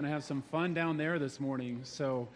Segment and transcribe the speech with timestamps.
[0.00, 1.80] going to have some fun down there this morning.
[1.82, 2.26] So,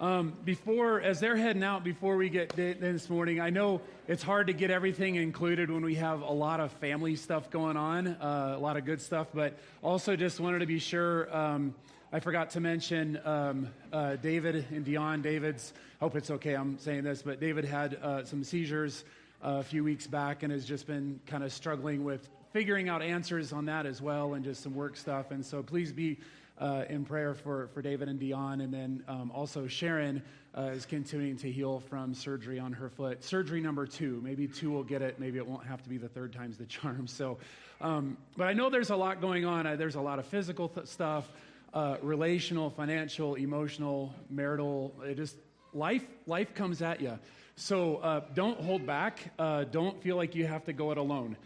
[0.00, 4.46] um, before, as they're heading out, before we get this morning, I know it's hard
[4.46, 8.54] to get everything included when we have a lot of family stuff going on, uh,
[8.56, 11.36] a lot of good stuff, but also just wanted to be sure.
[11.36, 11.74] Um,
[12.14, 15.20] I forgot to mention um, uh, David and Dion.
[15.20, 19.04] David's, hope it's okay I'm saying this, but David had uh, some seizures
[19.44, 23.02] uh, a few weeks back and has just been kind of struggling with figuring out
[23.02, 25.30] answers on that as well and just some work stuff.
[25.30, 26.18] And so please be
[26.60, 28.60] uh, in prayer for, for David and Dion.
[28.60, 30.22] And then um, also Sharon
[30.56, 33.24] uh, is continuing to heal from surgery on her foot.
[33.24, 34.20] Surgery number two.
[34.22, 35.18] Maybe two will get it.
[35.18, 37.06] Maybe it won't have to be the third time's the charm.
[37.06, 37.38] So,
[37.80, 39.64] um, but I know there's a lot going on.
[39.78, 41.30] There's a lot of physical th- stuff,
[41.72, 44.94] uh, relational, financial, emotional, marital.
[45.04, 45.36] It just
[45.72, 47.18] life life comes at you.
[47.56, 49.32] So uh, don't hold back.
[49.38, 51.36] Uh, don't feel like you have to go it alone.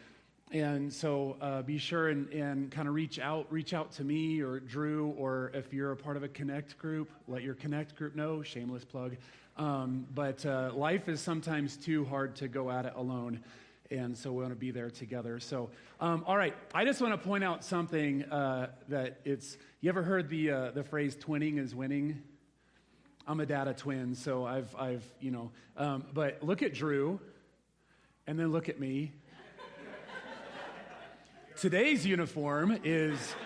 [0.55, 4.41] And so uh, be sure and, and kind of reach out, reach out to me
[4.41, 8.15] or Drew, or if you're a part of a Connect group, let your Connect group
[8.15, 8.41] know.
[8.41, 9.17] Shameless plug.
[9.57, 13.41] Um, but uh, life is sometimes too hard to go at it alone.
[13.91, 15.41] And so we want to be there together.
[15.41, 19.59] So, um, all right, I just want to point out something uh, that it's.
[19.81, 22.23] You ever heard the uh, the phrase "twinning is winning"?
[23.27, 25.51] I'm a data twin so I've I've you know.
[25.77, 27.21] Um, but look at Drew,
[28.27, 29.13] and then look at me
[31.57, 33.37] Today's uniform is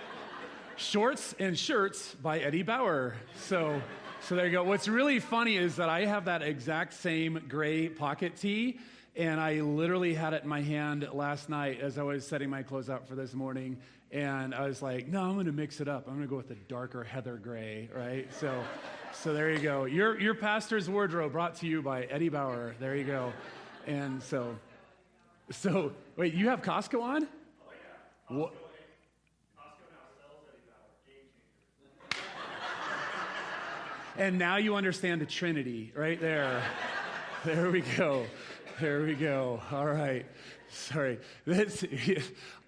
[0.77, 3.15] shorts and shirts by Eddie Bauer.
[3.37, 3.83] So,
[4.23, 4.65] so there you go.
[4.65, 8.81] What's really funny is that I have that exact same gray pocket tee,
[9.15, 12.63] and I literally had it in my hand last night as I was setting my
[12.63, 13.77] clothes out for this morning.
[14.11, 16.09] And I was like, no, I'm going to mix it up.
[16.09, 18.27] I'm going to go with the darker heather gray, right?
[18.33, 18.65] So,
[19.13, 19.85] so there you go.
[19.85, 22.75] Your, your pastor's wardrobe brought to you by Eddie Bauer.
[22.81, 23.35] There you go.
[23.87, 24.57] And so,
[25.51, 27.29] so wait, you have Costco on?
[28.29, 28.53] What?
[34.19, 36.63] and now you understand the Trinity right there.
[37.45, 38.27] there we go.
[38.81, 39.63] There we go.
[39.73, 40.27] All right.
[40.69, 41.19] Sorry.
[41.47, 41.85] That's,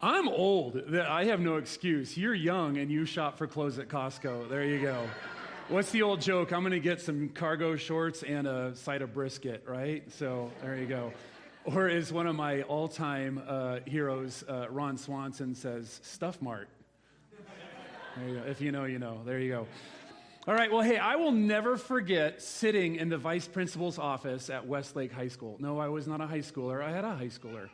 [0.01, 0.81] I'm old.
[0.97, 2.17] I have no excuse.
[2.17, 4.49] You're young and you shop for clothes at Costco.
[4.49, 5.07] There you go.
[5.69, 6.53] What's the old joke?
[6.53, 10.11] I'm going to get some cargo shorts and a side of brisket, right?
[10.11, 11.13] So there you go.
[11.65, 16.69] Or as one of my all time uh, heroes, uh, Ron Swanson, says, Stuff Mart.
[18.27, 18.39] You.
[18.47, 19.21] If you know, you know.
[19.25, 19.67] There you go.
[20.49, 24.67] All right, well, hey, I will never forget sitting in the vice principal's office at
[24.67, 25.57] Westlake High School.
[25.61, 27.69] No, I was not a high schooler, I had a high schooler.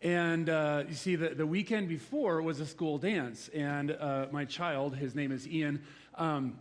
[0.00, 4.44] And uh, you see, the, the weekend before was a school dance, and uh, my
[4.44, 5.82] child, his name is Ian,
[6.14, 6.56] um,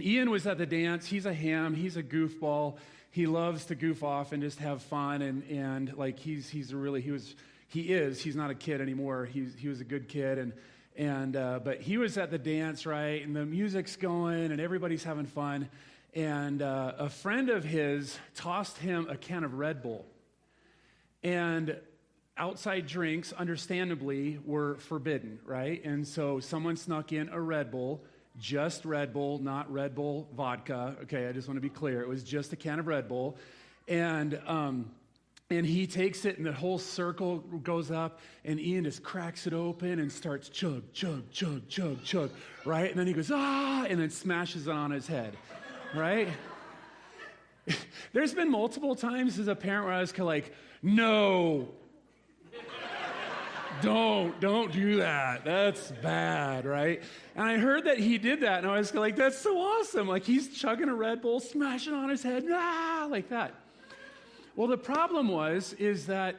[0.00, 1.06] Ian was at the dance.
[1.06, 2.78] He's a ham, he's a goofball
[3.10, 7.00] he loves to goof off and just have fun and, and like he's, he's really,
[7.00, 7.34] he was,
[7.66, 9.26] he is, he's not a kid anymore.
[9.26, 10.52] He's, he was a good kid and,
[10.96, 13.24] and, uh, but he was at the dance, right?
[13.24, 15.68] And the music's going and everybody's having fun.
[16.14, 20.06] And uh, a friend of his tossed him a can of Red Bull.
[21.22, 21.78] And
[22.36, 25.84] outside drinks, understandably, were forbidden, right?
[25.84, 28.02] And so someone snuck in a Red Bull
[28.40, 30.96] just Red Bull, not Red Bull vodka.
[31.02, 32.00] Okay, I just want to be clear.
[32.00, 33.36] It was just a can of Red Bull.
[33.86, 34.90] And, um,
[35.50, 39.52] and he takes it, and the whole circle goes up, and Ian just cracks it
[39.52, 42.30] open and starts chug, chug, chug, chug, chug,
[42.64, 42.88] right?
[42.88, 45.36] And then he goes, ah, and then smashes it on his head,
[45.94, 46.28] right?
[48.12, 51.68] There's been multiple times as a parent where I was kind of like, no,
[53.82, 55.44] don't, don't do that.
[55.44, 57.02] That's bad, right?
[57.34, 60.08] And I heard that he did that, and I was like, that's so awesome.
[60.08, 63.54] Like he's chugging a Red Bull, smashing on his head, ah, like that.
[64.56, 66.36] Well, the problem was, is that,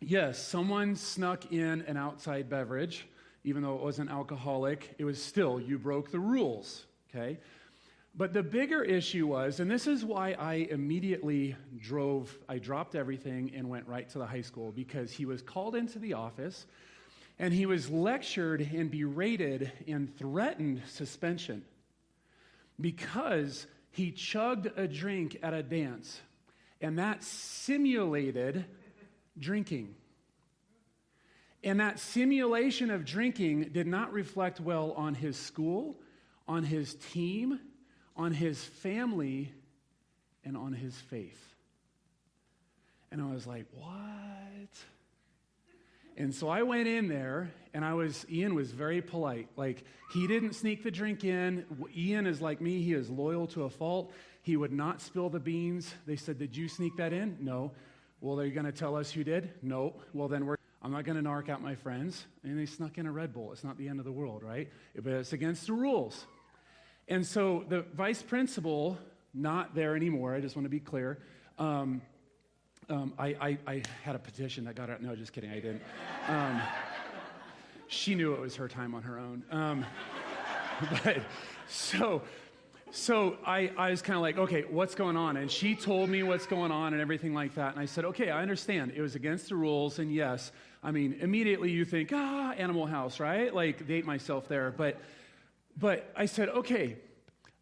[0.00, 3.06] yes, someone snuck in an outside beverage,
[3.44, 7.38] even though it wasn't alcoholic, it was still, you broke the rules, okay?
[8.14, 13.52] But the bigger issue was, and this is why I immediately drove, I dropped everything
[13.54, 16.66] and went right to the high school because he was called into the office
[17.38, 21.64] and he was lectured and berated and threatened suspension
[22.80, 26.20] because he chugged a drink at a dance
[26.80, 28.64] and that simulated
[29.38, 29.94] drinking.
[31.62, 36.00] And that simulation of drinking did not reflect well on his school,
[36.48, 37.60] on his team,
[38.16, 39.52] on his family
[40.44, 41.40] and on his faith.
[43.12, 43.88] And I was like, what?
[46.16, 49.48] And so I went in there and I was, Ian was very polite.
[49.56, 51.64] Like, he didn't sneak the drink in.
[51.96, 54.12] Ian is like me, he is loyal to a fault.
[54.42, 55.94] He would not spill the beans.
[56.06, 57.36] They said, Did you sneak that in?
[57.40, 57.72] No.
[58.20, 59.50] Well, they're going to tell us who did?
[59.62, 59.94] No.
[60.12, 62.26] Well, then we're, I'm not going to narc out my friends.
[62.42, 63.52] And they snuck in a Red Bull.
[63.52, 64.68] It's not the end of the world, right?
[64.94, 66.26] But it's against the rules.
[67.10, 68.96] And so the vice principal,
[69.34, 71.18] not there anymore, I just want to be clear.
[71.58, 72.02] Um,
[72.88, 75.02] um, I, I, I, had a petition that got out.
[75.02, 75.82] No, just kidding, I didn't.
[76.28, 76.62] Um,
[77.88, 79.42] she knew it was her time on her own.
[79.50, 79.84] Um,
[81.04, 81.18] but
[81.68, 82.22] so,
[82.92, 85.36] so I, I was kind of like, okay, what's going on?
[85.36, 87.72] And she told me what's going on and everything like that.
[87.72, 88.92] And I said, okay, I understand.
[88.94, 89.98] It was against the rules.
[89.98, 93.52] And yes, I mean, immediately you think, ah, Animal House, right?
[93.52, 94.70] Like, date myself there.
[94.70, 95.00] But,
[95.76, 96.96] but I said, okay,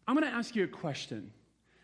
[0.07, 1.31] I'm going to ask you a question.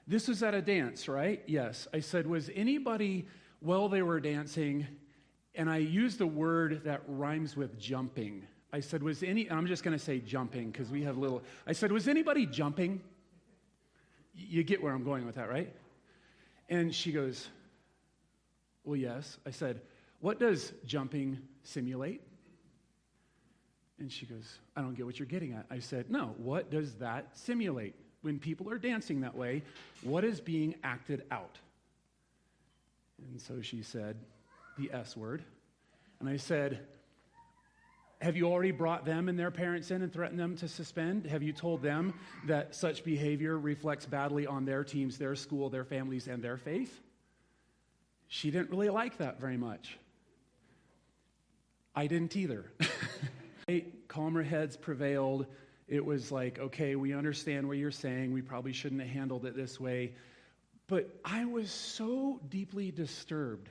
[0.07, 1.43] This was at a dance, right?
[1.47, 1.87] Yes.
[1.93, 3.27] I said, was anybody,
[3.59, 4.85] while they were dancing,
[5.55, 8.45] and I used the word that rhymes with jumping.
[8.73, 11.71] I said, was any, I'm just going to say jumping because we have little, I
[11.71, 13.01] said, was anybody jumping?
[14.35, 15.73] You get where I'm going with that, right?
[16.69, 17.47] And she goes,
[18.83, 19.37] well, yes.
[19.45, 19.81] I said,
[20.19, 22.21] what does jumping simulate?
[23.99, 25.65] And she goes, I don't get what you're getting at.
[25.69, 27.95] I said, No, what does that simulate?
[28.21, 29.63] When people are dancing that way,
[30.01, 31.57] what is being acted out?
[33.31, 34.17] And so she said,
[34.77, 35.43] The S word.
[36.19, 36.79] And I said,
[38.21, 41.25] have you already brought them and their parents in and threatened them to suspend?
[41.27, 42.13] Have you told them
[42.47, 47.01] that such behavior reflects badly on their teams, their school, their families, and their faith?
[48.27, 49.97] She didn't really like that very much.
[51.93, 52.71] I didn't either.
[54.07, 55.47] Calmer heads prevailed.
[55.87, 58.31] It was like, okay, we understand what you're saying.
[58.31, 60.13] We probably shouldn't have handled it this way.
[60.87, 63.69] But I was so deeply disturbed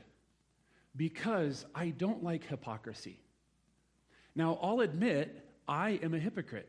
[0.97, 3.21] because I don't like hypocrisy.
[4.35, 6.69] Now, I'll admit I am a hypocrite.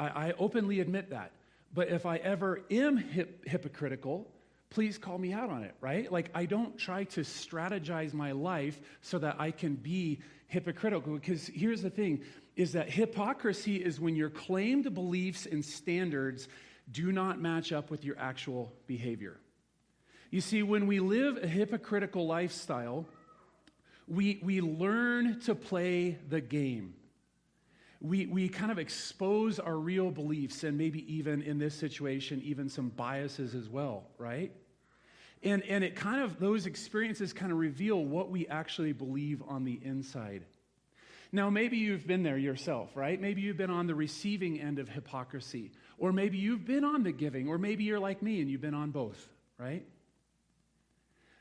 [0.00, 1.30] I, I openly admit that.
[1.72, 4.31] But if I ever am hip, hypocritical,
[4.72, 6.10] please call me out on it, right?
[6.10, 11.12] Like, I don't try to strategize my life so that I can be hypocritical.
[11.12, 12.22] Because here's the thing
[12.56, 16.48] is that hypocrisy is when your claimed beliefs and standards
[16.90, 19.38] do not match up with your actual behavior.
[20.30, 23.06] You see, when we live a hypocritical lifestyle,
[24.08, 26.94] we, we learn to play the game.
[28.00, 32.70] We, we kind of expose our real beliefs and maybe even in this situation, even
[32.70, 34.50] some biases as well, right?
[35.42, 39.64] And, and it kind of, those experiences kind of reveal what we actually believe on
[39.64, 40.44] the inside.
[41.32, 43.20] Now, maybe you've been there yourself, right?
[43.20, 47.12] Maybe you've been on the receiving end of hypocrisy, or maybe you've been on the
[47.12, 49.28] giving, or maybe you're like me and you've been on both,
[49.58, 49.84] right?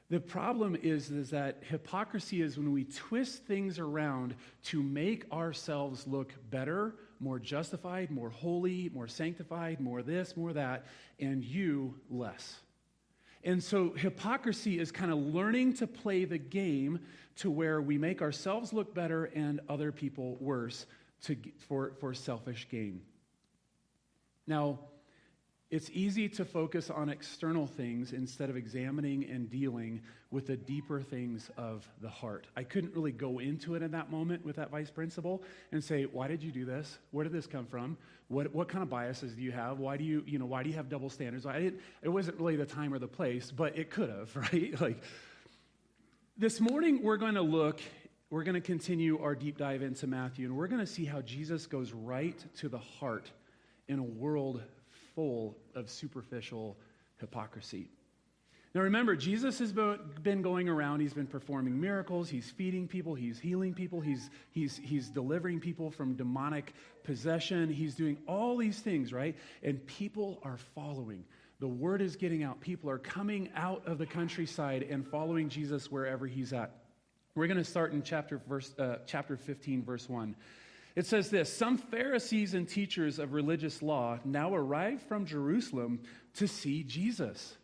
[0.09, 6.07] The problem is, is that hypocrisy is when we twist things around to make ourselves
[6.07, 10.85] look better, more justified, more holy, more sanctified, more this, more that,
[11.19, 12.59] and you less.
[13.43, 16.99] And so hypocrisy is kind of learning to play the game
[17.37, 20.85] to where we make ourselves look better and other people worse
[21.23, 21.35] to,
[21.67, 23.01] for, for selfish gain.
[24.45, 24.79] Now,
[25.71, 31.01] it's easy to focus on external things instead of examining and dealing with the deeper
[31.01, 32.45] things of the heart.
[32.57, 36.03] I couldn't really go into it in that moment with that vice principal and say,
[36.03, 36.99] "Why did you do this?
[37.11, 37.97] Where did this come from?
[38.27, 39.79] What, what kind of biases do you have?
[39.79, 42.37] Why do you, you know, why do you have double standards?" I didn't, it wasn't
[42.37, 44.79] really the time or the place, but it could have, right?
[44.79, 45.01] Like
[46.37, 47.79] this morning, we're going to look.
[48.29, 51.21] We're going to continue our deep dive into Matthew, and we're going to see how
[51.21, 53.29] Jesus goes right to the heart
[53.87, 54.61] in a world
[55.21, 56.75] full of superficial
[57.19, 57.87] hypocrisy.
[58.73, 63.37] Now remember, Jesus has been going around, he's been performing miracles, he's feeding people, he's
[63.37, 69.13] healing people, he's, he's, he's delivering people from demonic possession, he's doing all these things,
[69.13, 69.35] right?
[69.61, 71.23] And people are following.
[71.59, 72.59] The word is getting out.
[72.59, 76.71] People are coming out of the countryside and following Jesus wherever he's at.
[77.35, 80.35] We're going to start in chapter, verse, uh, chapter 15, verse 1.
[80.95, 86.01] It says this Some Pharisees and teachers of religious law now arrived from Jerusalem
[86.35, 87.57] to see Jesus.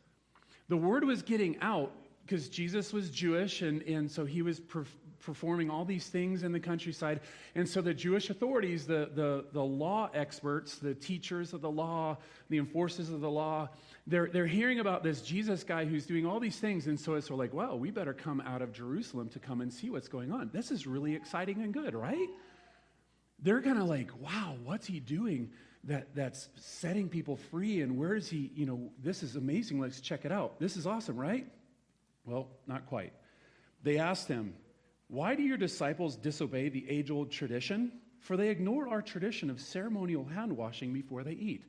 [0.70, 1.92] The word was getting out
[2.26, 4.86] because Jesus was Jewish, and, and so he was per-
[5.22, 7.22] performing all these things in the countryside.
[7.56, 12.18] And so the Jewish authorities, the, the, the law experts, the teachers of the law,
[12.50, 13.70] the enforcers of the law,
[14.06, 16.88] they're, they're hearing about this Jesus guy who's doing all these things.
[16.88, 19.62] And so it's sort of like, well, we better come out of Jerusalem to come
[19.62, 20.50] and see what's going on.
[20.54, 22.30] This is really exciting and good, right?
[23.40, 25.52] They're kind of like, wow, what's he doing
[25.84, 27.82] that, that's setting people free?
[27.82, 28.52] And where is he?
[28.56, 29.80] You know, this is amazing.
[29.80, 30.60] Let's check it out.
[30.60, 31.48] This is awesome, right?
[32.26, 33.14] Well, not quite.
[33.84, 34.56] They asked him,
[35.08, 37.92] Why do your disciples disobey the age old tradition?
[38.20, 41.64] For they ignore our tradition of ceremonial hand washing before they eat.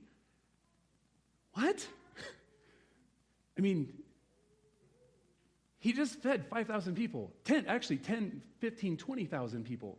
[1.52, 1.86] What?
[3.58, 3.92] I mean,
[5.78, 7.32] he just fed 5,000 people.
[7.44, 9.98] 10, actually 10, 15, 20,000 people.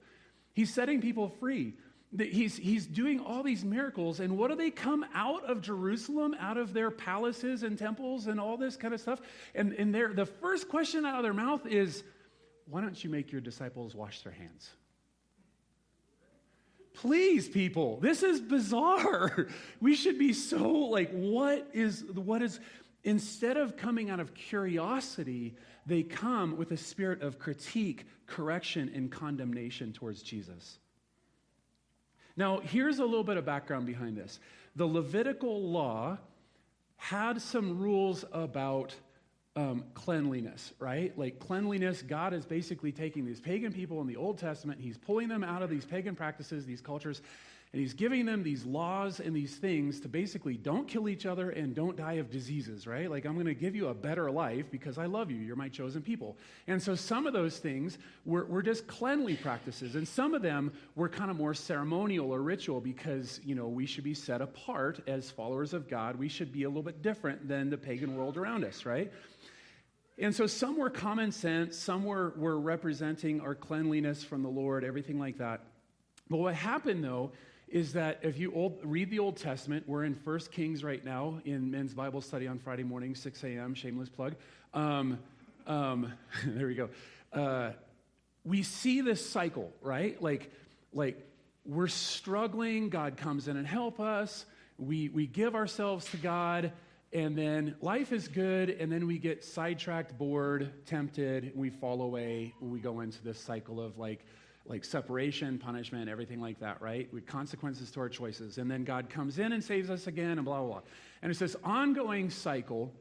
[0.59, 1.75] He's setting people free.
[2.19, 6.57] he's, he's doing all these miracles, and what do they come out of Jerusalem, out
[6.57, 9.21] of their palaces and temples and all this kind of stuff?
[9.55, 12.03] And, and the first question out of their mouth is,
[12.65, 14.69] Why don't you make your disciples wash their hands?
[16.93, 19.47] Please, people, this is bizarre.
[19.79, 22.59] We should be so like, what is, what is,
[23.03, 29.11] instead of coming out of curiosity, they come with a spirit of critique, correction, and
[29.11, 30.79] condemnation towards Jesus.
[32.35, 34.39] Now, here's a little bit of background behind this.
[34.75, 36.17] The Levitical law
[36.97, 38.95] had some rules about
[39.55, 41.17] um, cleanliness, right?
[41.17, 45.27] Like cleanliness, God is basically taking these pagan people in the Old Testament, He's pulling
[45.27, 47.21] them out of these pagan practices, these cultures,
[47.71, 51.51] and he's giving them these laws and these things to basically don't kill each other
[51.51, 53.11] and don't die of diseases, right?
[53.11, 55.37] Like, I'm going to give you a better life because I love you.
[55.37, 56.35] You're my chosen people.
[56.65, 59.93] And so some of those things were, were just cleanly practices.
[59.93, 63.85] And some of them were kind of more ceremonial or ritual because, you know, we
[63.85, 66.15] should be set apart as followers of God.
[66.15, 69.13] We should be a little bit different than the pagan world around us, right?
[70.17, 74.83] And so some were common sense, some were, were representing our cleanliness from the Lord,
[74.83, 75.61] everything like that.
[76.31, 77.31] But what happened though
[77.71, 81.39] is that if you old, read the Old Testament, we're in First Kings right now
[81.45, 84.35] in men's Bible study on Friday morning, 6 a.m., shameless plug.
[84.73, 85.19] Um,
[85.67, 86.13] um,
[86.45, 86.89] there we go.
[87.31, 87.71] Uh,
[88.43, 90.21] we see this cycle, right?
[90.21, 90.51] Like,
[90.93, 91.25] like
[91.65, 94.45] we're struggling, God comes in and help us.
[94.77, 96.71] We, we give ourselves to God,
[97.13, 102.53] and then life is good, and then we get sidetracked, bored, tempted, we fall away.
[102.61, 104.25] We go into this cycle of like,
[104.69, 107.11] like separation, punishment, everything like that, right?
[107.11, 108.59] With consequences to our choices.
[108.59, 110.81] And then God comes in and saves us again, and blah, blah, blah.
[111.21, 112.93] And it's this ongoing cycle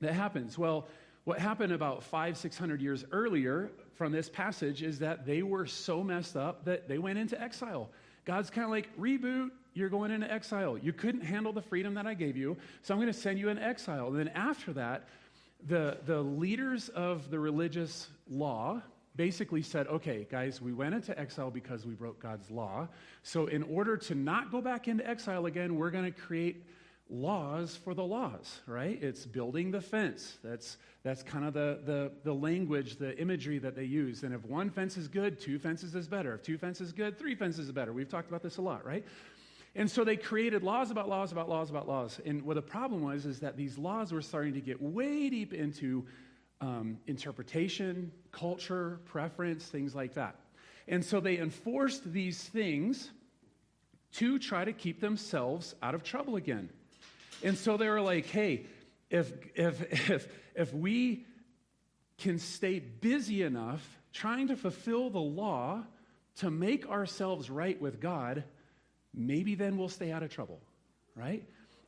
[0.00, 0.58] that happens.
[0.58, 0.88] Well,
[1.22, 5.66] what happened about five, six hundred years earlier from this passage is that they were
[5.66, 7.88] so messed up that they went into exile.
[8.24, 10.76] God's kind of like, reboot, you're going into exile.
[10.76, 13.48] You couldn't handle the freedom that I gave you, so I'm going to send you
[13.48, 14.08] in exile.
[14.08, 15.08] And then after that,
[15.66, 18.82] the, the leaders of the religious law,
[19.16, 22.88] basically said, okay, guys, we went into exile because we broke God's law.
[23.22, 26.64] So, in order to not go back into exile again, we're going to create
[27.10, 29.00] laws for the laws, right?
[29.02, 30.38] It's building the fence.
[30.42, 34.22] That's, that's kind of the, the, the language, the imagery that they use.
[34.22, 36.34] And if one fence is good, two fences is better.
[36.34, 37.92] If two fences is good, three fences is better.
[37.92, 39.04] We've talked about this a lot, right?
[39.76, 42.20] And so they created laws about laws about laws about laws.
[42.24, 45.52] And what the problem was is that these laws were starting to get way deep
[45.52, 46.06] into
[46.60, 50.36] um, interpretation, culture, preference, things like that.
[50.88, 53.10] And so they enforced these things
[54.14, 56.68] to try to keep themselves out of trouble again.
[57.42, 58.66] And so they were like, hey,
[59.10, 61.26] if, if, if, if we
[62.18, 63.82] can stay busy enough
[64.12, 65.82] trying to fulfill the law
[66.36, 68.44] to make ourselves right with God,
[69.12, 70.60] maybe then we'll stay out of trouble,
[71.16, 71.42] right?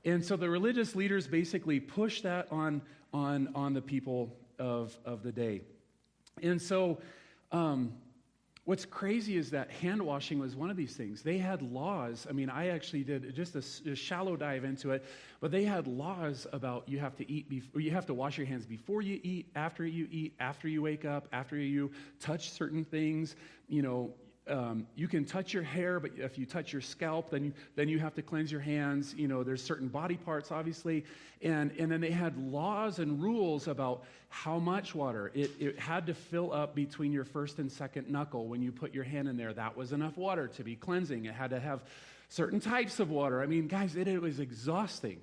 [0.05, 2.83] And so the religious leaders basically pushed that on,
[3.13, 5.63] on, on the people of, of the day.
[6.43, 6.99] And so,
[7.53, 7.93] um,
[8.67, 11.23] what's crazy is that hand washing was one of these things.
[11.23, 12.27] They had laws.
[12.29, 15.05] I mean, I actually did just a, a shallow dive into it,
[15.41, 18.47] but they had laws about you have to eat, before, you have to wash your
[18.47, 22.85] hands before you eat, after you eat, after you wake up, after you touch certain
[22.85, 23.37] things.
[23.69, 24.15] You know,
[24.49, 27.89] um, you can touch your hair, but if you touch your scalp, then you, then
[27.89, 29.15] you have to cleanse your hands.
[29.17, 31.05] You know, there's certain body parts, obviously.
[31.43, 35.33] And, and then they had laws and rules about how much water.
[35.35, 38.95] It, it had to fill up between your first and second knuckle when you put
[38.95, 39.53] your hand in there.
[39.53, 41.25] That was enough water to be cleansing.
[41.25, 41.83] It had to have
[42.29, 43.43] certain types of water.
[43.43, 45.21] I mean, guys, it, it was exhausting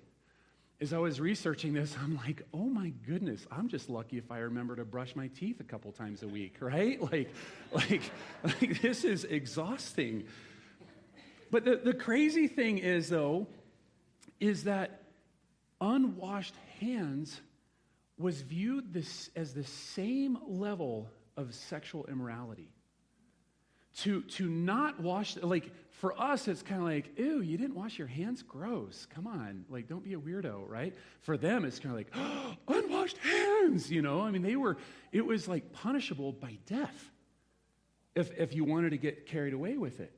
[0.83, 4.39] as I was researching this, I'm like, oh my goodness, I'm just lucky if I
[4.39, 6.99] remember to brush my teeth a couple times a week, right?
[7.13, 7.29] Like,
[7.71, 8.01] like,
[8.43, 10.25] like this is exhausting.
[11.51, 13.47] But the, the crazy thing is, though,
[14.41, 15.03] is that
[15.79, 17.39] unwashed hands
[18.17, 22.73] was viewed this, as the same level of sexual immorality.
[23.99, 25.71] To, to not wash, like,
[26.03, 28.43] for us, it's kind of like, ew, you didn't wash your hands?
[28.43, 29.07] Gross.
[29.15, 29.63] Come on.
[29.69, 30.93] Like, don't be a weirdo, right?
[31.21, 34.19] For them, it's kind of like, oh, unwashed hands, you know?
[34.19, 34.75] I mean, they were,
[35.13, 37.09] it was like punishable by death
[38.15, 40.11] if, if you wanted to get carried away with it.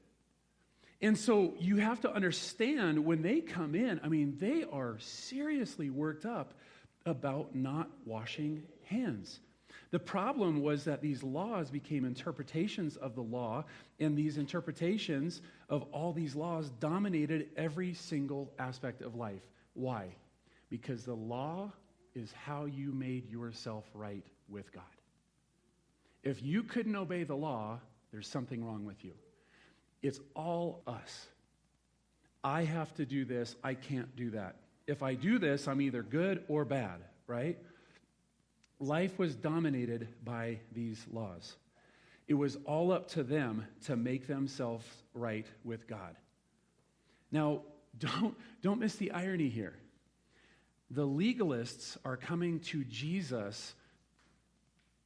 [1.01, 5.91] And so you have to understand when they come in, I mean, they are seriously
[5.91, 6.55] worked up
[7.05, 9.39] about not washing hands.
[9.91, 13.65] The problem was that these laws became interpretations of the law,
[13.99, 19.43] and these interpretations of all these laws dominated every single aspect of life.
[19.73, 20.07] Why?
[20.69, 21.71] Because the law
[22.15, 24.83] is how you made yourself right with God.
[26.23, 27.79] If you couldn't obey the law,
[28.11, 29.13] there's something wrong with you.
[30.01, 31.27] It's all us.
[32.43, 34.55] I have to do this, I can't do that.
[34.87, 37.57] If I do this, I'm either good or bad, right?
[38.79, 41.55] Life was dominated by these laws.
[42.27, 46.15] It was all up to them to make themselves right with God.
[47.31, 47.61] Now,
[47.97, 49.77] don't, don't miss the irony here.
[50.91, 53.73] The legalists are coming to Jesus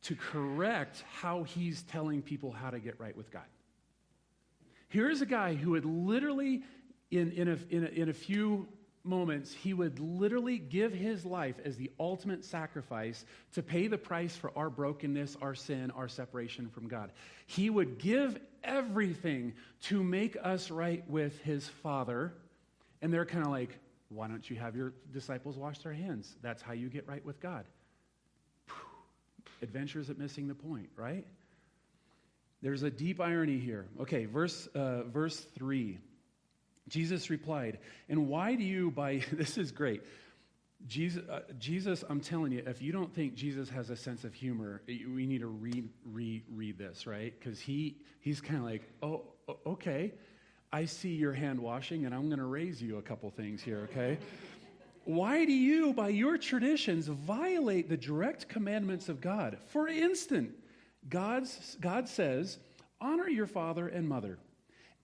[0.03, 3.43] to correct how he's telling people how to get right with God.
[4.87, 6.63] Here's a guy who had literally,
[7.11, 8.67] in, in, a, in, a, in a few
[9.09, 14.35] moments, he would literally give his life as the ultimate sacrifice to pay the price
[14.35, 17.11] for our brokenness, our sin, our separation from God.
[17.47, 22.33] He would give everything to make us right with his Father.
[23.01, 23.77] And they're kind of like,
[24.09, 26.35] why don't you have your disciples wash their hands?
[26.41, 27.65] That's how you get right with God.
[29.61, 31.25] Adventures at missing the point, right?
[32.61, 33.87] There's a deep irony here.
[34.01, 35.97] Okay, verse, uh, verse 3.
[36.89, 37.79] Jesus replied,
[38.09, 40.01] And why do you, by this is great.
[40.87, 44.33] Jesus, uh, Jesus, I'm telling you, if you don't think Jesus has a sense of
[44.33, 47.33] humor, we need to read, re, read this, right?
[47.37, 49.23] Because he, he's kind of like, oh,
[49.65, 50.13] okay,
[50.71, 53.89] I see your hand washing, and I'm going to raise you a couple things here,
[53.91, 54.17] okay?
[55.03, 59.57] Why do you, by your traditions, violate the direct commandments of God?
[59.67, 60.53] For instance,
[61.09, 62.57] God's, God says,
[63.01, 64.37] honor your father and mother.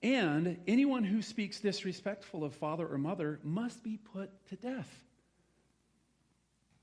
[0.06, 4.88] And anyone who speaks disrespectful of father or mother must be put to death.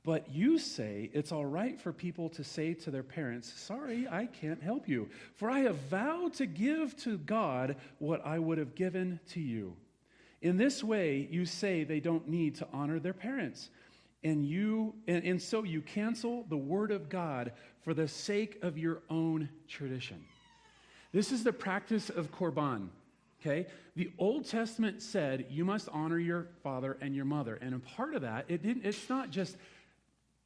[0.03, 4.25] But you say it's all right for people to say to their parents, Sorry, I
[4.25, 8.75] can't help you, for I have vowed to give to God what I would have
[8.75, 9.77] given to you.
[10.41, 13.69] In this way, you say they don't need to honor their parents.
[14.25, 17.53] And, you, and, and so you cancel the word of God
[17.85, 20.25] for the sake of your own tradition.
[21.13, 22.89] This is the practice of Korban.
[23.45, 23.67] Okay?
[23.95, 27.59] The Old Testament said you must honor your father and your mother.
[27.61, 29.57] And a part of that, it didn't, it's not just,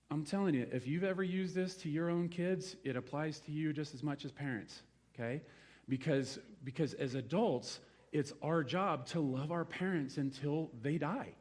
[0.10, 3.52] I'm telling you, if you've ever used this to your own kids, it applies to
[3.52, 4.82] you just as much as parents.
[5.14, 5.42] Okay?
[5.88, 7.80] Because, because as adults,
[8.12, 11.34] it's our job to love our parents until they die.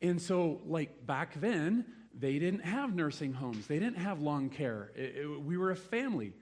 [0.00, 1.84] And so, like back then,
[2.18, 4.92] they didn't have nursing homes, they didn't have long care.
[4.94, 6.32] It, it, we were a family,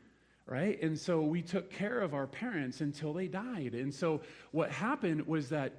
[0.46, 0.80] right?
[0.83, 3.74] And so we took care of our parents until they died.
[3.74, 5.72] And so what happened was that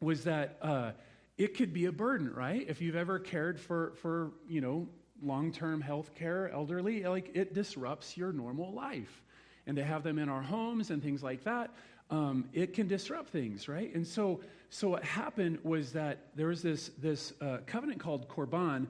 [0.00, 0.92] was that uh,
[1.38, 2.64] it could be a burden, right?
[2.68, 4.88] If you've ever cared for for you know
[5.22, 9.22] long-term health care, elderly, like it disrupts your normal life.
[9.66, 11.70] And to have them in our homes and things like that,
[12.10, 13.92] um, it can disrupt things, right?
[13.94, 14.40] And so,
[14.70, 18.86] so what happened was that there was this, this uh, covenant called Korban,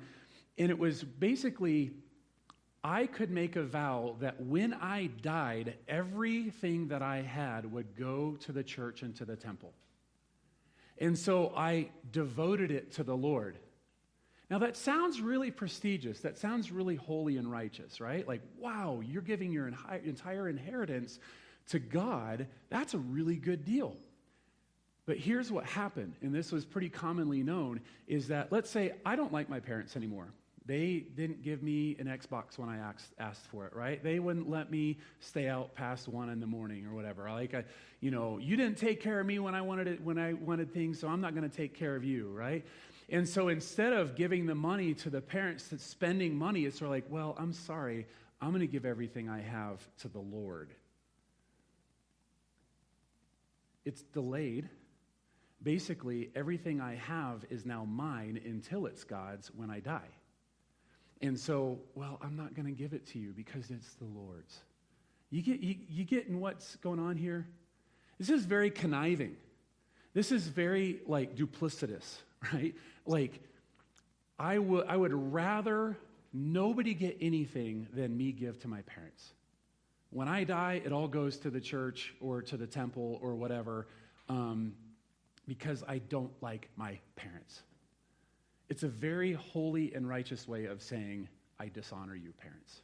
[0.58, 1.92] and it was basically
[2.86, 8.36] I could make a vow that when I died, everything that I had would go
[8.42, 9.72] to the church and to the temple.
[10.98, 13.58] And so I devoted it to the Lord.
[14.48, 16.20] Now, that sounds really prestigious.
[16.20, 18.26] That sounds really holy and righteous, right?
[18.26, 21.18] Like, wow, you're giving your entire inheritance
[21.70, 23.96] to God, that's a really good deal.
[25.06, 29.16] But here's what happened, and this was pretty commonly known, is that let's say I
[29.16, 30.28] don't like my parents anymore.
[30.66, 34.02] They didn't give me an Xbox when I asked, asked for it, right?
[34.02, 37.30] They wouldn't let me stay out past one in the morning or whatever.
[37.30, 37.64] Like, I,
[38.00, 40.74] you know, you didn't take care of me when I wanted it, when I wanted
[40.74, 42.64] things, so I'm not going to take care of you, right?
[43.08, 46.86] And so instead of giving the money to the parents that's spending money, it's sort
[46.86, 48.06] of like, well, I'm sorry,
[48.40, 50.70] I'm going to give everything I have to the Lord.
[53.86, 54.68] it's delayed.
[55.62, 60.10] Basically, everything I have is now mine until it's God's when I die.
[61.22, 64.58] And so, well, I'm not going to give it to you because it's the Lord's.
[65.30, 67.46] You get, you, you get in what's going on here?
[68.18, 69.36] This is very conniving.
[70.14, 72.16] This is very, like, duplicitous,
[72.52, 72.74] right?
[73.06, 73.40] Like,
[74.38, 75.96] I would, I would rather
[76.32, 79.32] nobody get anything than me give to my parents.
[80.10, 83.88] When I die, it all goes to the church or to the temple or whatever
[84.28, 84.74] um,
[85.46, 87.62] because I don't like my parents.
[88.68, 92.80] It's a very holy and righteous way of saying, I dishonor you, parents.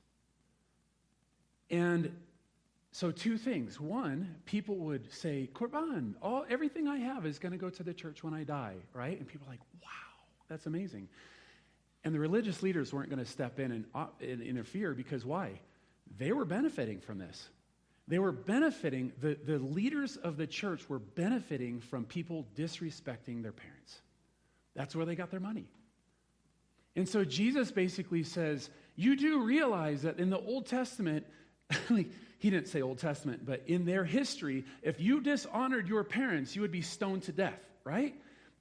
[1.71, 2.15] And
[2.93, 3.81] so, two things.
[3.81, 7.95] One, people would say, Korban, all, everything I have is going to go to the
[7.95, 9.19] church when I die, right?
[9.19, 9.89] And people are like, wow,
[10.49, 11.09] that's amazing.
[12.05, 15.61] And the religious leaders weren't going to step in and, uh, and interfere because why?
[16.19, 17.49] they were benefiting from this.
[18.09, 23.53] They were benefiting, the, the leaders of the church were benefiting from people disrespecting their
[23.53, 24.01] parents.
[24.75, 25.69] That's where they got their money.
[26.97, 31.27] And so Jesus basically says, You do realize that in the Old Testament,
[31.89, 36.63] he didn't say Old Testament, but in their history, if you dishonored your parents, you
[36.63, 38.15] would be stoned to death, right?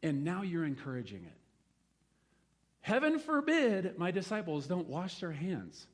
[0.03, 1.37] And now you're encouraging it.
[2.81, 5.85] Heaven forbid my disciples don't wash their hands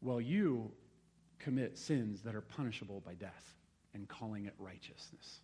[0.00, 0.70] while you
[1.38, 3.54] commit sins that are punishable by death
[3.92, 5.40] and calling it righteousness.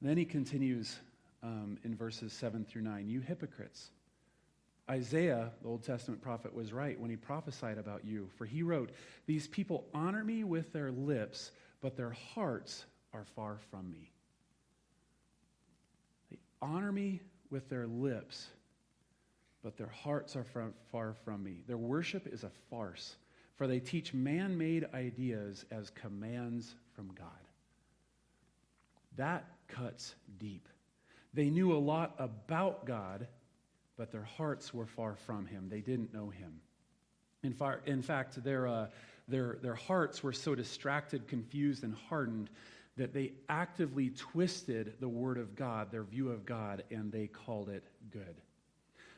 [0.00, 0.96] Then he continues
[1.42, 3.90] um, in verses 7 through 9 You hypocrites.
[4.88, 8.90] Isaiah, the Old Testament prophet, was right when he prophesied about you, for he wrote,
[9.26, 14.12] These people honor me with their lips, but their hearts are far from me.
[16.30, 18.48] They honor me with their lips,
[19.62, 21.62] but their hearts are from, far from me.
[21.66, 23.16] Their worship is a farce,
[23.56, 27.45] for they teach man made ideas as commands from God.
[29.16, 30.68] That cuts deep.
[31.34, 33.26] They knew a lot about God,
[33.96, 35.68] but their hearts were far from Him.
[35.68, 36.60] They didn't know Him.
[37.42, 38.86] In, far, in fact, their, uh,
[39.28, 42.50] their, their hearts were so distracted, confused, and hardened
[42.96, 47.68] that they actively twisted the Word of God, their view of God, and they called
[47.68, 48.40] it good.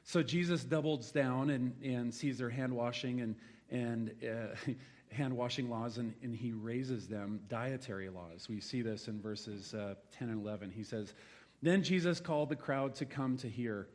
[0.03, 3.37] So Jesus doubles down and, and sees their hand washing and,
[3.71, 4.57] and uh,
[5.11, 8.49] hand washing laws, and, and he raises them dietary laws.
[8.49, 10.71] We see this in verses uh, 10 and 11.
[10.71, 11.14] He says,
[11.62, 13.88] Then Jesus called the crowd to come to hear.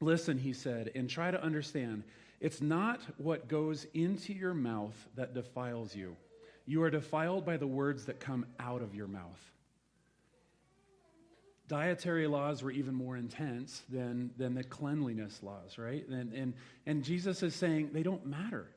[0.00, 2.04] Listen, he said, and try to understand.
[2.40, 6.16] It's not what goes into your mouth that defiles you.
[6.66, 9.40] You are defiled by the words that come out of your mouth
[11.68, 16.06] dietary laws were even more intense than, than the cleanliness laws, right?
[16.08, 16.54] And, and,
[16.86, 18.68] and Jesus is saying they don't matter.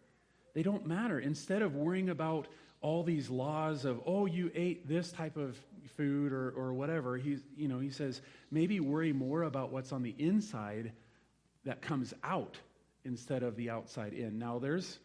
[0.54, 1.20] They don't matter.
[1.20, 2.48] Instead of worrying about
[2.82, 5.58] all these laws of, oh, you ate this type of
[5.98, 10.02] food or, or whatever, he's, you know, he says, maybe worry more about what's on
[10.02, 10.92] the inside
[11.66, 12.58] that comes out
[13.06, 14.40] instead of the outside in.
[14.40, 15.00] Now, there's, there,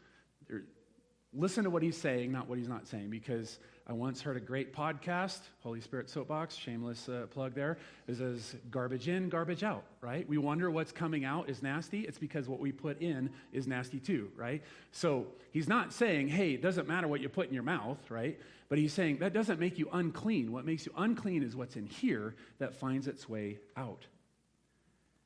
[1.37, 4.41] listen to what he's saying, not what he's not saying, because I once heard a
[4.41, 7.77] great podcast, Holy Spirit Soapbox, shameless uh, plug there.
[8.09, 10.27] It says garbage in, garbage out, right?
[10.29, 12.01] We wonder what's coming out is nasty.
[12.01, 14.63] It's because what we put in is nasty too, right?
[14.93, 18.41] So he's not saying, hey, it doesn't matter what you put in your mouth, right?
[18.69, 20.51] But he's saying that doesn't make you unclean.
[20.51, 24.07] What makes you unclean is what's in here that finds its way out.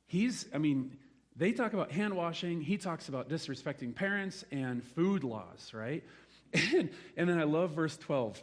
[0.07, 0.97] He's, I mean,
[1.38, 2.61] they talk about hand washing.
[2.61, 6.05] He talks about disrespecting parents and food laws, right?
[6.55, 8.42] And, and then I love verse 12.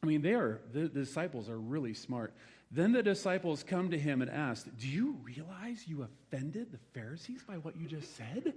[0.00, 2.32] I mean, they are, the, disciples are really smart.
[2.70, 7.42] Then the disciples come to him and asked, Do you realize you offended the Pharisees
[7.42, 8.54] by what you just said?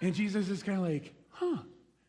[0.00, 1.58] and Jesus is kind of like, Huh,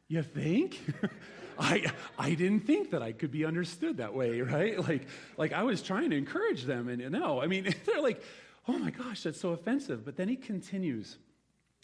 [0.08, 0.82] you think?
[1.60, 4.80] I, I didn't think that I could be understood that way, right?
[4.80, 8.24] Like, like I was trying to encourage them, and no, I mean, they're like,
[8.68, 10.06] oh my gosh, that's so offensive.
[10.06, 11.18] But then he continues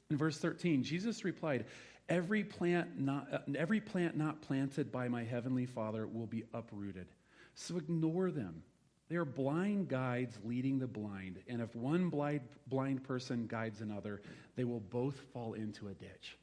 [0.10, 1.66] in verse 13 Jesus replied,
[2.10, 7.08] Every plant, not, uh, every plant not planted by my heavenly Father will be uprooted.
[7.56, 8.63] So ignore them.
[9.10, 11.40] They are blind guides leading the blind.
[11.48, 14.22] And if one blind, blind person guides another,
[14.56, 16.38] they will both fall into a ditch.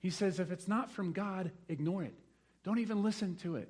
[0.00, 2.14] He says, if it's not from God, ignore it.
[2.64, 3.68] Don't even listen to it.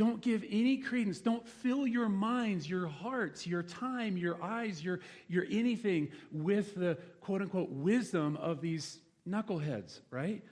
[0.00, 1.20] Don't give any credence.
[1.20, 6.96] Don't fill your minds, your hearts, your time, your eyes, your, your anything with the
[7.20, 10.42] quote unquote wisdom of these knuckleheads, right?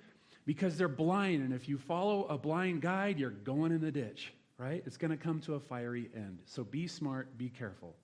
[0.48, 1.42] because they're blind.
[1.42, 4.82] And if you follow a blind guide, you're going in the ditch, right?
[4.87, 6.38] It's going to come to a fiery end.
[6.46, 7.94] So be smart, be careful.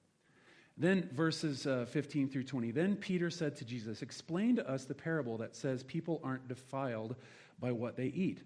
[0.76, 2.70] Then, verses uh, 15 through 20.
[2.70, 7.16] Then Peter said to Jesus, Explain to us the parable that says people aren't defiled
[7.58, 8.42] by what they eat.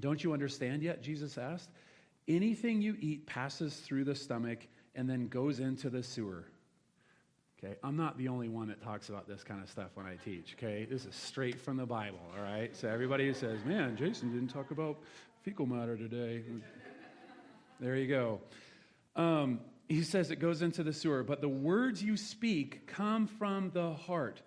[0.00, 1.02] Don't you understand yet?
[1.02, 1.68] Jesus asked.
[2.30, 6.44] Anything you eat passes through the stomach and then goes into the sewer.
[7.58, 10.14] Okay, I'm not the only one that talks about this kind of stuff when I
[10.14, 10.54] teach.
[10.56, 12.20] Okay, this is straight from the Bible.
[12.36, 15.00] All right, so everybody who says, "Man, Jason didn't talk about
[15.42, 16.44] fecal matter today,"
[17.80, 18.40] there you go.
[19.16, 23.72] Um, he says it goes into the sewer, but the words you speak come from
[23.74, 24.40] the heart.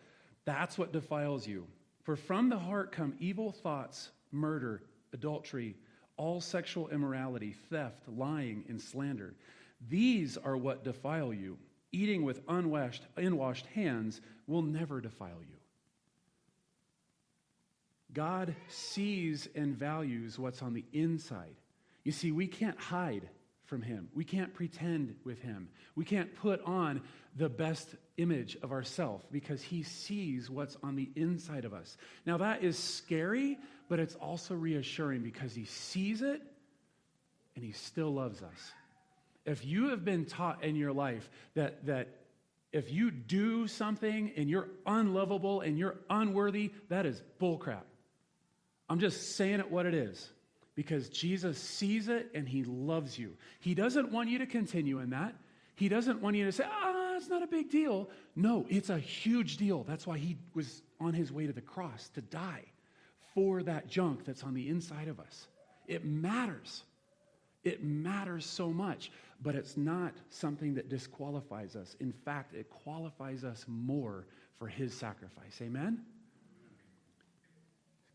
[0.45, 1.67] That's what defiles you.
[2.03, 5.75] For from the heart come evil thoughts, murder, adultery,
[6.17, 9.33] all sexual immorality, theft, lying, and slander.
[9.89, 11.57] These are what defile you
[11.93, 15.55] eating with unwashed, unwashed hands will never defile you.
[18.13, 21.55] God sees and values what's on the inside.
[22.03, 23.29] You see, we can't hide
[23.73, 24.07] from Him.
[24.13, 25.67] We can't pretend with Him.
[25.95, 27.01] We can't put on
[27.35, 31.97] the best image of ourselves because He sees what's on the inside of us.
[32.23, 33.57] Now, that is scary,
[33.89, 36.43] but it's also reassuring because He sees it
[37.55, 38.73] and He still loves us
[39.45, 42.07] if you have been taught in your life that, that
[42.73, 47.83] If you do something and you're unlovable and you're unworthy, that is bullcrap.
[48.89, 50.29] I'm just saying it what it is
[50.75, 53.35] because Jesus sees it and he loves you.
[53.59, 55.35] He doesn't want you to continue in that.
[55.75, 58.09] He doesn't want you to say, ah, it's not a big deal.
[58.35, 59.83] No, it's a huge deal.
[59.83, 62.65] That's why he was on his way to the cross to die
[63.33, 65.47] for that junk that's on the inside of us.
[65.87, 66.83] It matters.
[67.63, 71.95] It matters so much, but it's not something that disqualifies us.
[71.99, 74.27] In fact, it qualifies us more
[74.59, 75.59] for his sacrifice.
[75.61, 76.01] Amen?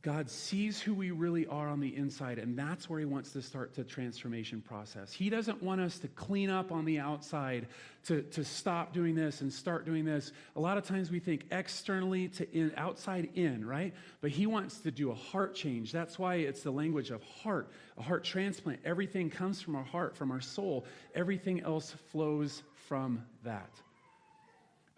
[0.02, 3.42] God sees who we really are on the inside, and that's where He wants to
[3.42, 5.12] start the transformation process.
[5.12, 7.66] He doesn't want us to clean up on the outside,
[8.04, 10.30] to, to stop doing this and start doing this.
[10.54, 13.92] A lot of times we think externally to in, outside in, right?
[14.20, 15.90] But He wants to do a heart change.
[15.90, 18.78] That's why it's the language of heart, a heart transplant.
[18.84, 20.86] Everything comes from our heart, from our soul.
[21.12, 23.70] Everything else flows from that.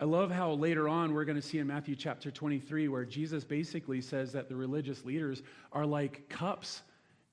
[0.00, 3.44] I love how later on we're going to see in Matthew chapter 23 where Jesus
[3.44, 6.80] basically says that the religious leaders are like cups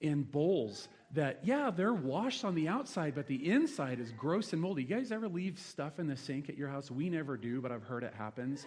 [0.02, 4.62] and bowls that, yeah, they're washed on the outside, but the inside is gross and
[4.62, 4.84] moldy.
[4.84, 6.92] You guys ever leave stuff in the sink at your house?
[6.92, 8.66] We never do, but I've heard it happens.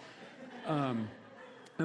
[0.65, 1.07] Um,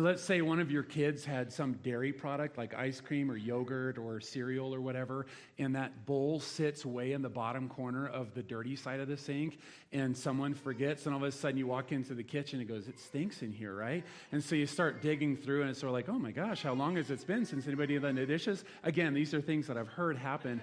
[0.03, 3.99] let's say one of your kids had some dairy product like ice cream or yogurt
[3.99, 5.27] or cereal or whatever,
[5.59, 9.17] and that bowl sits way in the bottom corner of the dirty side of the
[9.17, 9.59] sink,
[9.93, 12.73] and someone forgets, and all of a sudden you walk into the kitchen and it
[12.73, 14.05] goes, It stinks in here, right?
[14.33, 16.73] And so you start digging through, and it's sort of like, Oh my gosh, how
[16.73, 18.65] long has it been since anybody done the dishes?
[18.83, 20.61] Again, these are things that I've heard happen.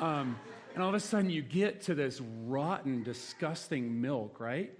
[0.00, 0.36] Um,
[0.74, 4.72] and all of a sudden you get to this rotten, disgusting milk, right?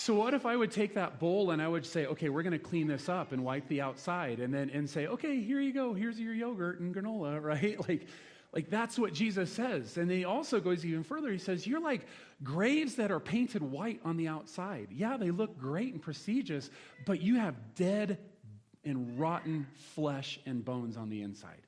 [0.00, 2.54] So what if I would take that bowl and I would say, okay, we're going
[2.54, 5.74] to clean this up and wipe the outside and then and say, okay, here you
[5.74, 5.92] go.
[5.92, 7.78] Here's your yogurt and granola, right?
[7.86, 8.06] Like
[8.54, 9.98] like that's what Jesus says.
[9.98, 11.30] And he also goes even further.
[11.30, 12.06] He says, You're like
[12.42, 14.88] graves that are painted white on the outside.
[14.90, 16.70] Yeah, they look great and prestigious,
[17.04, 18.18] but you have dead
[18.86, 21.60] and rotten flesh and bones on the inside.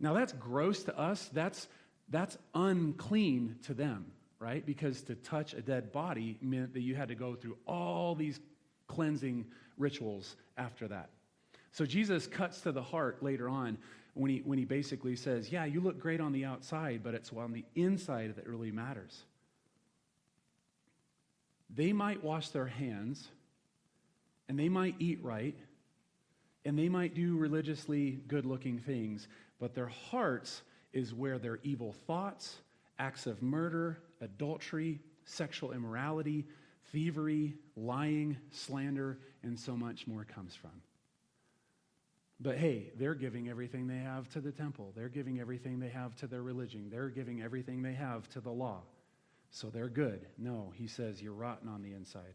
[0.00, 1.28] Now that's gross to us.
[1.30, 1.68] That's
[2.08, 4.64] that's unclean to them right?
[4.64, 8.40] Because to touch a dead body meant that you had to go through all these
[8.86, 9.46] cleansing
[9.78, 11.10] rituals after that.
[11.72, 13.78] So Jesus cuts to the heart later on
[14.14, 17.32] when he, when he basically says, Yeah, you look great on the outside, but it's
[17.32, 19.24] on the inside that really matters.
[21.74, 23.28] They might wash their hands,
[24.48, 25.56] and they might eat right,
[26.64, 31.92] and they might do religiously good looking things, but their hearts is where their evil
[32.06, 32.56] thoughts,
[32.98, 36.46] acts of murder, adultery, sexual immorality,
[36.92, 40.70] thievery, lying, slander, and so much more comes from.
[42.38, 44.92] But hey, they're giving everything they have to the temple.
[44.94, 46.88] They're giving everything they have to their religion.
[46.90, 48.82] They're giving everything they have to the law.
[49.50, 50.26] So they're good.
[50.36, 52.34] No, he says, you're rotten on the inside.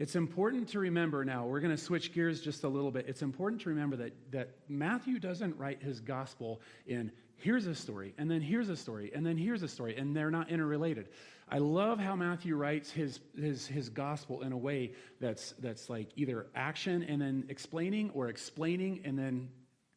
[0.00, 3.04] It's important to remember now, we're going to switch gears just a little bit.
[3.06, 8.14] It's important to remember that, that Matthew doesn't write his gospel in here's a story,
[8.16, 11.10] and then here's a story, and then here's a story, and they're not interrelated.
[11.50, 16.08] I love how Matthew writes his, his, his gospel in a way that's, that's like
[16.16, 19.50] either action and then explaining, or explaining and then,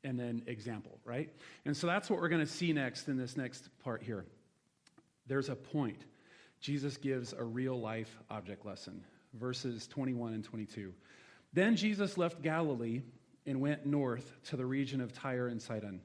[0.03, 1.29] and then example, right?
[1.63, 4.25] And so that's what we're going to see next in this next part here.
[5.27, 6.03] There's a point.
[6.59, 10.93] Jesus gives a real life object lesson verses 21 and 22.
[11.54, 13.02] Then Jesus left Galilee
[13.46, 16.02] and went north to the region of Tyre and Sidon.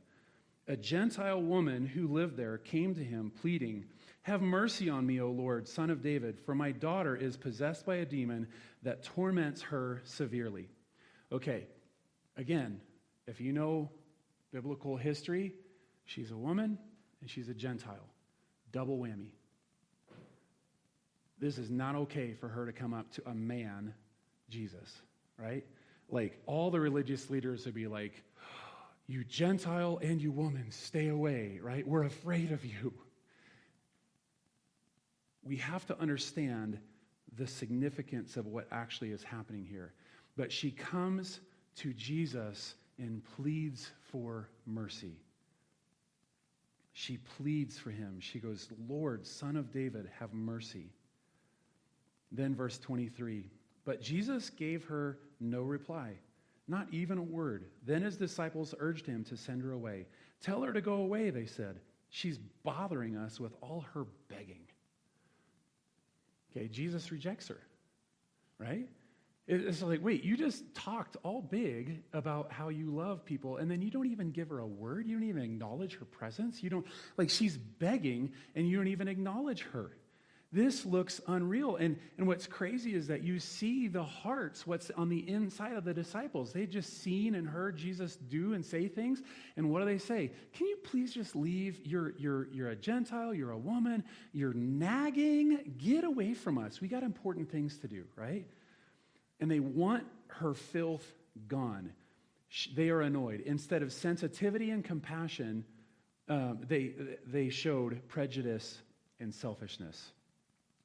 [0.67, 3.87] A Gentile woman who lived there came to him, pleading,
[4.23, 7.97] Have mercy on me, O Lord, son of David, for my daughter is possessed by
[7.97, 8.49] a demon
[8.83, 10.69] that torments her severely.
[11.33, 11.67] Okay,
[12.37, 12.81] again,
[13.27, 13.91] if you know
[14.53, 15.55] biblical history,
[16.05, 16.79] she's a woman
[17.21, 18.09] and she's a Gentile.
[18.73, 19.33] Double whammy
[21.41, 23.95] this is not okay for her to come up to a man,
[24.49, 25.03] Jesus,
[25.39, 25.65] right?
[26.09, 28.23] Like all the religious leaders would be like,
[29.07, 31.87] You Gentile and you woman, stay away, right?
[31.87, 32.93] We're afraid of you.
[35.43, 36.79] We have to understand
[37.37, 39.93] the significance of what actually is happening here.
[40.37, 41.41] But she comes
[41.77, 45.17] to Jesus and pleads for mercy.
[46.93, 48.19] She pleads for him.
[48.21, 50.91] She goes, Lord, son of David, have mercy.
[52.33, 53.51] Then, verse 23
[53.85, 56.13] But Jesus gave her no reply,
[56.67, 57.67] not even a word.
[57.85, 60.07] Then his disciples urged him to send her away.
[60.41, 61.81] Tell her to go away, they said.
[62.11, 64.67] She's bothering us with all her begging.
[66.51, 67.61] Okay, Jesus rejects her,
[68.59, 68.89] right?
[69.47, 73.81] It's like, wait, you just talked all big about how you love people, and then
[73.81, 75.07] you don't even give her a word.
[75.07, 76.63] You don't even acknowledge her presence.
[76.63, 76.87] You don't,
[77.17, 79.97] like, she's begging, and you don't even acknowledge her.
[80.51, 81.77] This looks unreal.
[81.77, 85.85] And, and what's crazy is that you see the hearts, what's on the inside of
[85.85, 86.53] the disciples.
[86.53, 89.21] They just seen and heard Jesus do and say things.
[89.57, 90.31] And what do they say?
[90.55, 91.81] Can you please just leave?
[91.85, 95.75] You're, you're, you're a Gentile, you're a woman, you're nagging.
[95.77, 96.81] Get away from us.
[96.81, 98.47] We got important things to do, right?
[99.41, 101.05] And they want her filth
[101.47, 101.93] gone.
[102.75, 103.41] They are annoyed.
[103.41, 105.67] Instead of sensitivity and compassion,
[106.31, 106.95] um, they,
[107.27, 108.79] they showed prejudice
[109.21, 110.13] and selfishness.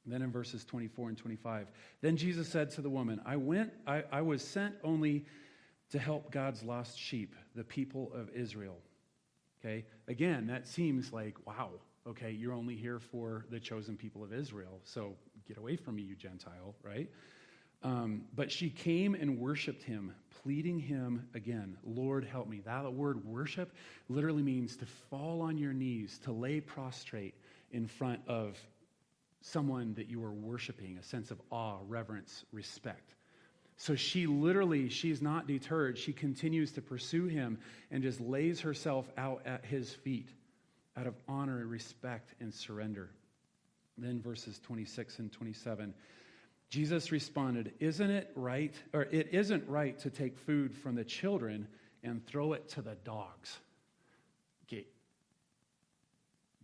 [0.05, 1.67] Then in verses 24 and 25,
[2.01, 5.25] then Jesus said to the woman, I went, I, I was sent only
[5.91, 8.77] to help God's lost sheep, the people of Israel.
[9.59, 9.85] Okay?
[10.07, 11.69] Again, that seems like, wow,
[12.05, 14.81] okay, you're only here for the chosen people of Israel.
[14.83, 15.13] So
[15.47, 17.09] get away from me, you Gentile, right?
[17.83, 22.61] Um, but she came and worshiped him, pleading him again, Lord, help me.
[22.65, 23.73] That word worship
[24.07, 27.35] literally means to fall on your knees, to lay prostrate
[27.71, 28.57] in front of
[29.43, 33.13] someone that you are worshiping, a sense of awe, reverence, respect.
[33.75, 35.97] So she literally, she's not deterred.
[35.97, 37.59] She continues to pursue him
[37.91, 40.29] and just lays herself out at his feet
[40.95, 43.09] out of honor and respect and surrender.
[43.97, 45.93] Then verses 26 and 27.
[46.69, 51.67] Jesus responded, Isn't it right, or it isn't right to take food from the children
[52.03, 53.57] and throw it to the dogs?
[54.67, 54.85] Okay.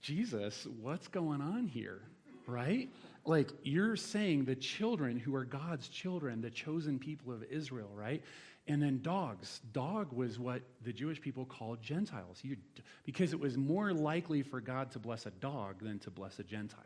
[0.01, 2.01] Jesus, what's going on here?
[2.49, 2.89] Right?
[3.25, 8.23] Like you're saying the children who are God's children, the chosen people of Israel, right?
[8.67, 9.61] And then dogs.
[9.71, 12.57] Dog was what the Jewish people called Gentiles you,
[13.05, 16.43] because it was more likely for God to bless a dog than to bless a
[16.43, 16.83] Gentile.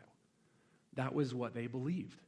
[0.94, 2.20] That was what they believed.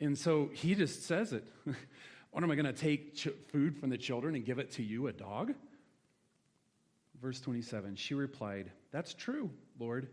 [0.00, 1.44] And so he just says it.
[2.30, 4.82] what am I going to take ch- food from the children and give it to
[4.82, 5.54] you, a dog?
[7.22, 10.08] Verse 27 She replied, That's true, Lord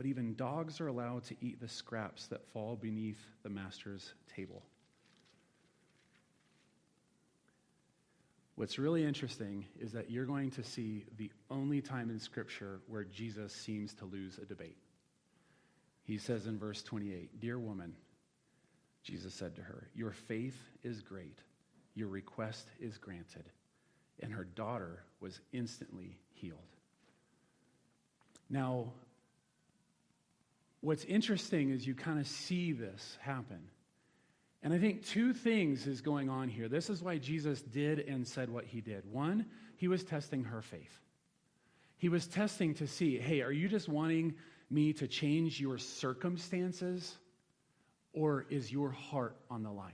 [0.00, 4.62] but even dogs are allowed to eat the scraps that fall beneath the master's table.
[8.54, 13.04] What's really interesting is that you're going to see the only time in Scripture where
[13.04, 14.78] Jesus seems to lose a debate.
[16.04, 17.94] He says in verse 28 Dear woman,
[19.02, 21.36] Jesus said to her, Your faith is great,
[21.94, 23.44] your request is granted.
[24.20, 26.56] And her daughter was instantly healed.
[28.48, 28.92] Now,
[30.80, 33.60] what's interesting is you kind of see this happen.
[34.62, 36.68] And I think two things is going on here.
[36.68, 39.10] This is why Jesus did and said what he did.
[39.10, 41.00] One, he was testing her faith.
[41.96, 44.34] He was testing to see, hey, are you just wanting
[44.70, 47.16] me to change your circumstances
[48.12, 49.92] or is your heart on the line?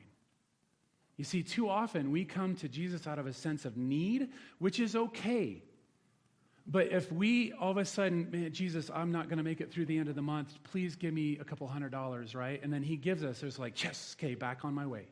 [1.16, 4.80] You see, too often we come to Jesus out of a sense of need, which
[4.80, 5.62] is okay.
[6.68, 9.70] But if we all of a sudden, man, Jesus, I'm not going to make it
[9.70, 10.52] through the end of the month.
[10.64, 12.60] Please give me a couple hundred dollars, right?
[12.62, 15.06] And then he gives us, it's like, yes, okay, back on my way.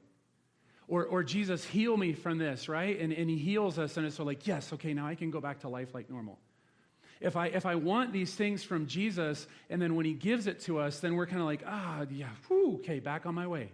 [0.88, 2.98] Or, or Jesus, heal me from this, right?
[2.98, 5.60] And, and he heals us, and it's like, yes, okay, now I can go back
[5.60, 6.38] to life like normal.
[7.20, 10.60] If I, if I want these things from Jesus, and then when he gives it
[10.62, 13.70] to us, then we're kind of like, ah, yeah, whew, okay, back on my way.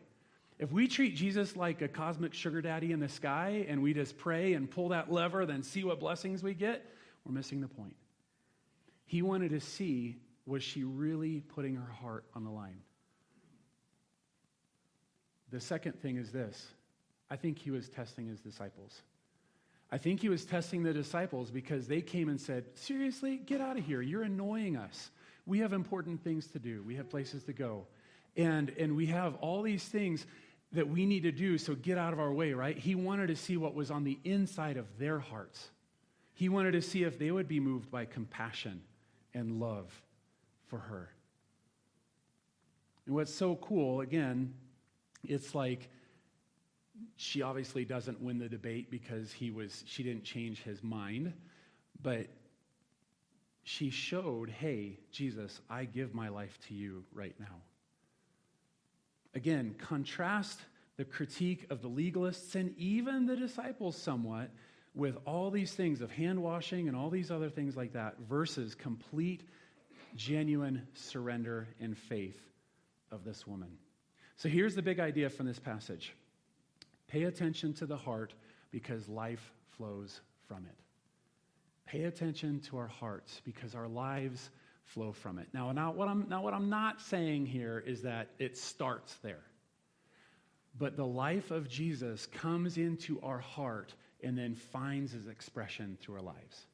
[0.58, 4.18] If we treat Jesus like a cosmic sugar daddy in the sky, and we just
[4.18, 6.84] pray and pull that lever, then see what blessings we get,
[7.30, 7.94] we're missing the point.
[9.06, 10.16] He wanted to see
[10.46, 12.80] was she really putting her heart on the line?
[15.50, 16.68] The second thing is this
[17.30, 19.02] I think he was testing his disciples.
[19.92, 23.76] I think he was testing the disciples because they came and said, Seriously, get out
[23.76, 24.02] of here.
[24.02, 25.10] You're annoying us.
[25.46, 27.86] We have important things to do, we have places to go.
[28.36, 30.24] And, and we have all these things
[30.72, 32.78] that we need to do, so get out of our way, right?
[32.78, 35.68] He wanted to see what was on the inside of their hearts.
[36.40, 38.80] He wanted to see if they would be moved by compassion
[39.34, 39.92] and love
[40.68, 41.10] for her.
[43.04, 44.54] And what's so cool, again,
[45.22, 45.90] it's like
[47.16, 51.34] she obviously doesn't win the debate because he was she didn't change his mind,
[52.02, 52.28] but
[53.62, 57.60] she showed, "Hey, Jesus, I give my life to you right now."
[59.34, 60.60] Again, contrast
[60.96, 64.50] the critique of the legalists and even the disciples somewhat
[64.94, 68.74] with all these things of hand washing and all these other things like that versus
[68.74, 69.44] complete,
[70.16, 72.40] genuine surrender and faith
[73.12, 73.70] of this woman.
[74.36, 76.14] So here's the big idea from this passage
[77.08, 78.34] pay attention to the heart
[78.70, 80.76] because life flows from it.
[81.86, 84.50] Pay attention to our hearts because our lives
[84.84, 85.48] flow from it.
[85.52, 89.42] Now, now, what I'm, now what I'm not saying here is that it starts there.
[90.78, 96.16] But the life of Jesus comes into our heart and then finds his expression through
[96.16, 96.66] our lives.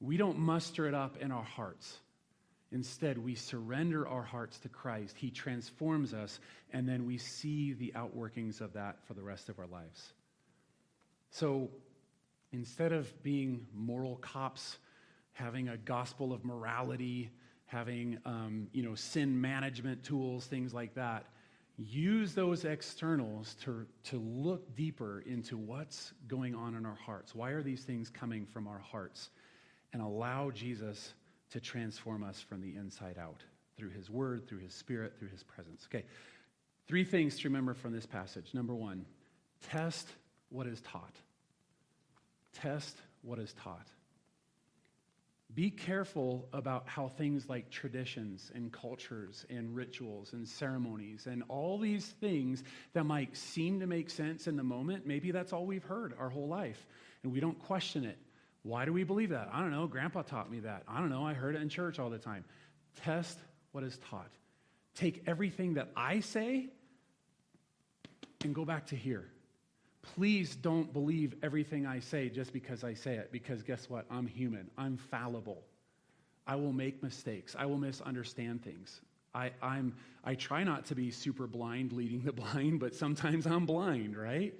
[0.00, 1.98] We don't muster it up in our hearts.
[2.72, 5.16] Instead, we surrender our hearts to Christ.
[5.18, 6.40] He transforms us,
[6.72, 10.12] and then we see the outworkings of that for the rest of our lives.
[11.30, 11.68] So
[12.52, 14.78] instead of being moral cops,
[15.32, 17.30] having a gospel of morality,
[17.66, 21.26] having um, you know sin management tools, things like that,
[21.78, 27.34] use those externals to, to look deeper into what's going on in our hearts.
[27.34, 29.30] Why are these things coming from our hearts?
[29.92, 31.14] And allow Jesus
[31.50, 33.42] to transform us from the inside out
[33.76, 35.86] through his word, through his spirit, through his presence.
[35.92, 36.04] Okay,
[36.86, 38.50] three things to remember from this passage.
[38.54, 39.04] Number one,
[39.70, 40.08] test
[40.48, 41.14] what is taught.
[42.54, 43.86] Test what is taught.
[45.54, 51.78] Be careful about how things like traditions and cultures and rituals and ceremonies and all
[51.78, 55.84] these things that might seem to make sense in the moment, maybe that's all we've
[55.84, 56.86] heard our whole life,
[57.22, 58.16] and we don't question it.
[58.62, 59.50] Why do we believe that?
[59.52, 59.86] I don't know.
[59.86, 60.84] Grandpa taught me that.
[60.88, 61.26] I don't know.
[61.26, 62.44] I heard it in church all the time.
[63.02, 63.38] Test
[63.72, 64.30] what is taught.
[64.94, 66.68] Take everything that I say
[68.44, 69.28] and go back to here.
[70.02, 74.04] Please don't believe everything I say just because I say it, because guess what?
[74.10, 75.62] I'm human, I'm fallible.
[76.46, 79.00] I will make mistakes, I will misunderstand things.
[79.34, 79.94] I, I'm,
[80.24, 84.52] I try not to be super blind leading the blind, but sometimes I'm blind, right?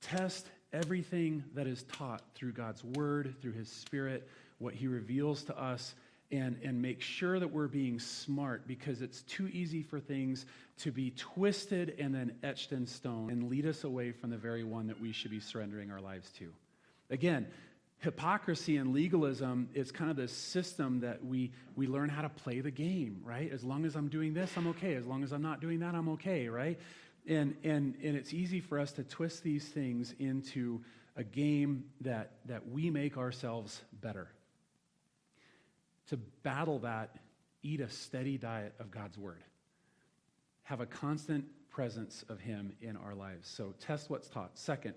[0.00, 4.28] Test everything that is taught through God's word, through his spirit,
[4.58, 5.94] what he reveals to us,
[6.30, 10.44] and, and make sure that we're being smart because it's too easy for things
[10.78, 14.62] to be twisted and then etched in stone and lead us away from the very
[14.62, 16.52] one that we should be surrendering our lives to.
[17.10, 17.46] Again,
[18.00, 22.60] hypocrisy and legalism is kind of this system that we, we learn how to play
[22.60, 23.50] the game, right?
[23.50, 24.94] As long as I'm doing this, I'm okay.
[24.94, 26.78] As long as I'm not doing that, I'm okay, right?
[27.26, 30.80] And, and, and it's easy for us to twist these things into
[31.16, 34.28] a game that, that we make ourselves better
[36.08, 37.16] to battle that,
[37.62, 39.42] eat a steady diet of God's word.
[40.64, 43.48] Have a constant presence of Him in our lives.
[43.48, 44.58] So test what's taught.
[44.58, 44.94] Second,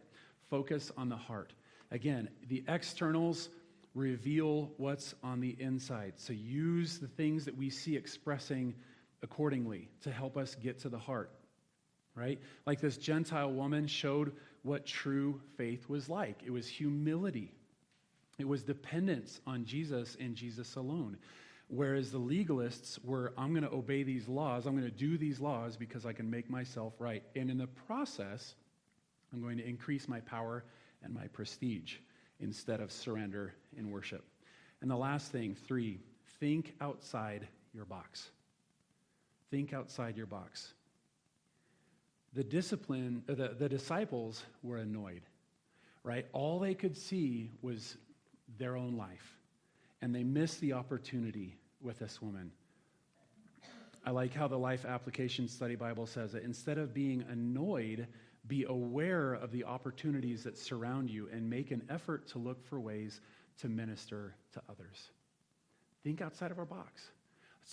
[0.49, 1.53] focus on the heart.
[1.91, 3.49] Again, the externals
[3.93, 6.13] reveal what's on the inside.
[6.15, 8.73] So use the things that we see expressing
[9.21, 11.31] accordingly to help us get to the heart.
[12.15, 12.39] Right?
[12.65, 14.33] Like this Gentile woman showed
[14.63, 17.53] what true faith was like it was humility.
[18.41, 21.15] It was dependence on Jesus and Jesus alone.
[21.67, 25.39] Whereas the legalists were, I'm going to obey these laws, I'm going to do these
[25.39, 27.23] laws because I can make myself right.
[27.35, 28.55] And in the process,
[29.31, 30.65] I'm going to increase my power
[31.03, 31.97] and my prestige
[32.39, 34.25] instead of surrender in worship.
[34.81, 35.99] And the last thing, three,
[36.39, 38.31] think outside your box.
[39.51, 40.73] Think outside your box.
[42.33, 45.21] The discipline, uh, the, the disciples were annoyed,
[46.03, 46.25] right?
[46.33, 47.97] All they could see was
[48.57, 49.37] their own life.
[50.01, 52.51] And they miss the opportunity with this woman.
[54.05, 56.43] I like how the Life Application Study Bible says it.
[56.43, 58.07] Instead of being annoyed,
[58.47, 62.79] be aware of the opportunities that surround you and make an effort to look for
[62.79, 63.21] ways
[63.59, 65.11] to minister to others.
[66.03, 67.03] Think outside of our box.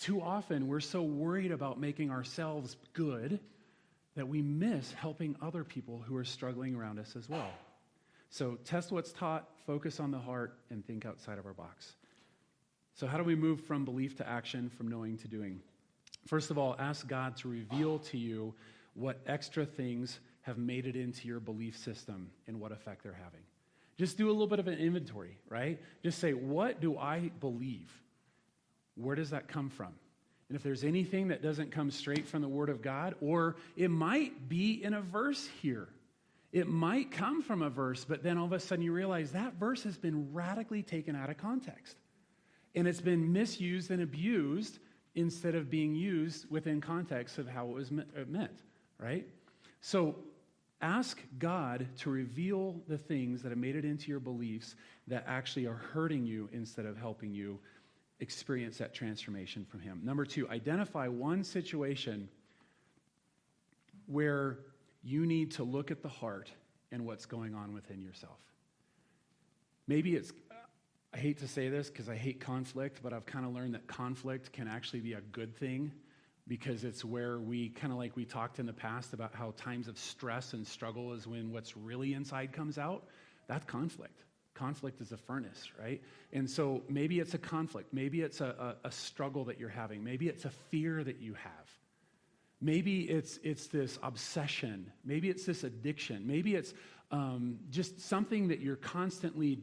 [0.03, 3.41] Too often, we're so worried about making ourselves good
[4.17, 7.51] that we miss helping other people who are struggling around us as well.
[8.31, 11.95] So test what's taught, focus on the heart, and think outside of our box.
[12.95, 15.61] So, how do we move from belief to action, from knowing to doing?
[16.27, 18.55] First of all, ask God to reveal to you
[18.95, 23.41] what extra things have made it into your belief system and what effect they're having.
[23.99, 25.81] Just do a little bit of an inventory, right?
[26.03, 27.93] Just say, what do I believe?
[28.97, 29.93] Where does that come from?
[30.49, 33.91] And if there's anything that doesn't come straight from the Word of God, or it
[33.91, 35.89] might be in a verse here,
[36.53, 39.55] it might come from a verse, but then all of a sudden you realize that
[39.55, 41.97] verse has been radically taken out of context.
[42.75, 44.79] And it's been misused and abused
[45.15, 48.63] instead of being used within context of how it was uh, meant,
[48.99, 49.27] right?
[49.81, 50.17] So
[50.81, 54.75] ask God to reveal the things that have made it into your beliefs
[55.07, 57.59] that actually are hurting you instead of helping you
[58.21, 60.01] experience that transformation from Him.
[60.03, 62.29] Number two, identify one situation
[64.07, 64.59] where
[65.03, 66.51] you need to look at the heart
[66.91, 68.39] and what's going on within yourself.
[69.87, 70.33] Maybe it's,
[71.15, 73.87] I hate to say this because I hate conflict, but I've kind of learned that
[73.87, 75.93] conflict can actually be a good thing
[76.47, 79.87] because it's where we kind of like we talked in the past about how times
[79.87, 83.05] of stress and struggle is when what's really inside comes out.
[83.49, 84.25] That's conflict.
[84.55, 86.03] Conflict is a furnace, right?
[86.33, 87.93] And so maybe it's a conflict.
[87.93, 90.03] Maybe it's a, a, a struggle that you're having.
[90.03, 91.79] Maybe it's a fear that you have.
[92.61, 94.91] Maybe it's, it's this obsession.
[95.05, 96.27] Maybe it's this addiction.
[96.27, 96.75] Maybe it's
[97.11, 99.61] um, just something that you're constantly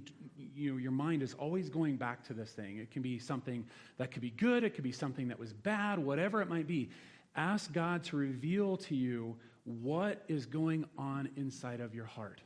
[0.56, 2.78] you know, your mind is always going back to this thing.
[2.78, 3.66] It can be something
[3.98, 6.90] that could be good, it could be something that was bad, whatever it might be.
[7.36, 9.36] Ask God to reveal to you
[9.66, 12.42] what is going on inside of your heart.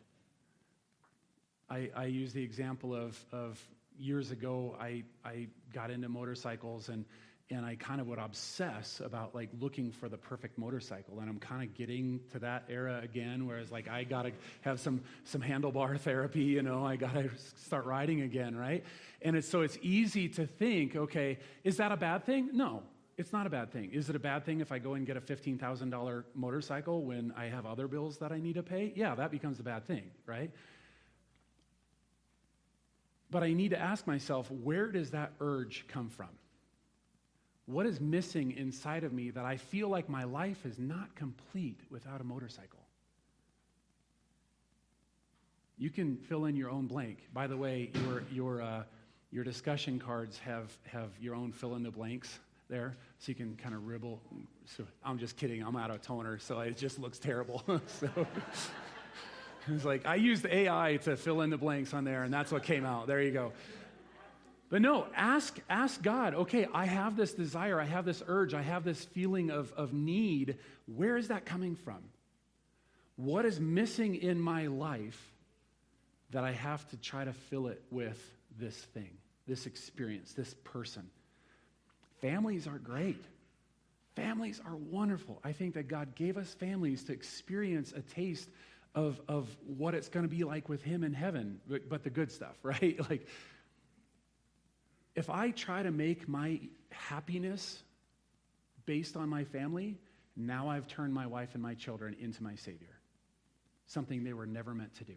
[1.70, 3.60] I, I use the example of, of
[4.00, 7.06] years ago, I, I got into motorcycles and
[7.52, 11.20] and I kind of would obsess about like looking for the perfect motorcycle.
[11.20, 14.32] And I'm kind of getting to that era again, whereas like I got to
[14.62, 18.84] have some some handlebar therapy, you know, I got to start riding again, right?
[19.22, 22.50] And it's so it's easy to think, okay, is that a bad thing?
[22.54, 22.84] No.
[23.18, 23.92] It's not a bad thing.
[23.92, 27.48] Is it a bad thing if I go and get a $15,000 motorcycle when I
[27.48, 28.94] have other bills that I need to pay?
[28.96, 30.52] Yeah, that becomes a bad thing, right?
[33.30, 36.30] But I need to ask myself, where does that urge come from?
[37.70, 41.80] What is missing inside of me that I feel like my life is not complete
[41.92, 42.80] without a motorcycle?
[45.78, 47.20] You can fill in your own blank.
[47.32, 48.84] By the way, your, your, uh,
[49.32, 52.40] your discussion cards have, have your own fill in the blanks
[52.72, 54.20] there, so you can kind of ribble.
[54.66, 55.62] So I'm just kidding.
[55.62, 57.62] I'm out of toner, so it just looks terrible.
[57.86, 58.10] so
[59.68, 62.64] it's like I used AI to fill in the blanks on there, and that's what
[62.64, 63.06] came out.
[63.06, 63.54] There you go.
[64.70, 68.62] But no, ask, ask God, okay, I have this desire, I have this urge, I
[68.62, 70.58] have this feeling of, of need.
[70.86, 72.04] Where is that coming from?
[73.16, 75.20] What is missing in my life
[76.30, 78.24] that I have to try to fill it with
[78.60, 79.10] this thing,
[79.48, 81.10] this experience, this person?
[82.22, 83.24] Families are great.
[84.16, 85.40] Families are wonderful.
[85.44, 88.50] I think that God gave us families to experience a taste
[88.94, 92.10] of, of what it's going to be like with Him in heaven, but, but the
[92.10, 93.00] good stuff, right?
[93.10, 93.28] Like,
[95.16, 96.60] if I try to make my
[96.92, 97.84] happiness
[98.86, 99.98] based on my family,
[100.36, 103.00] now I've turned my wife and my children into my Savior.
[103.86, 105.16] Something they were never meant to do.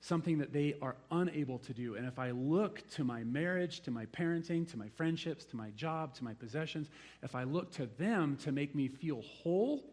[0.00, 1.94] Something that they are unable to do.
[1.94, 5.70] And if I look to my marriage, to my parenting, to my friendships, to my
[5.70, 6.90] job, to my possessions,
[7.22, 9.84] if I look to them to make me feel whole,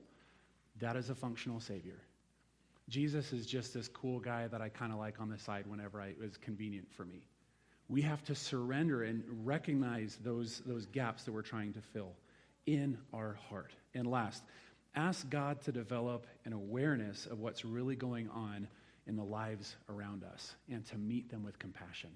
[0.79, 2.01] that is a functional Savior.
[2.89, 6.01] Jesus is just this cool guy that I kind of like on the side whenever
[6.01, 7.21] I, it was convenient for me
[7.89, 12.13] we have to surrender and recognize those, those gaps that we're trying to fill
[12.67, 13.71] in our heart.
[13.95, 14.43] And last,
[14.95, 18.67] ask God to develop an awareness of what's really going on
[19.07, 22.11] in the lives around us and to meet them with compassion.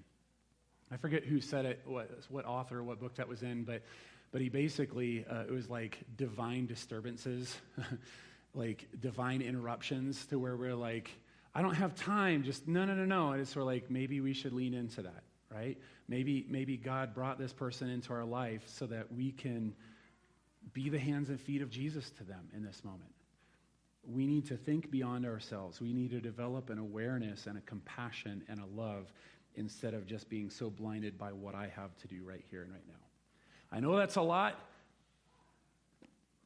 [0.92, 3.82] I forget who said it, what, what author, what book that was in, but,
[4.30, 7.56] but he basically, uh, it was like divine disturbances,
[8.54, 11.10] like divine interruptions to where we're like,
[11.52, 13.32] I don't have time, just no, no, no, no.
[13.32, 15.24] And it's sort of like maybe we should lean into that
[15.54, 15.78] right?
[16.08, 19.74] Maybe, maybe God brought this person into our life so that we can
[20.72, 23.10] be the hands and feet of Jesus to them in this moment.
[24.06, 25.80] We need to think beyond ourselves.
[25.80, 29.12] We need to develop an awareness and a compassion and a love
[29.54, 32.72] instead of just being so blinded by what I have to do right here and
[32.72, 32.94] right now.
[33.72, 34.58] I know that's a lot.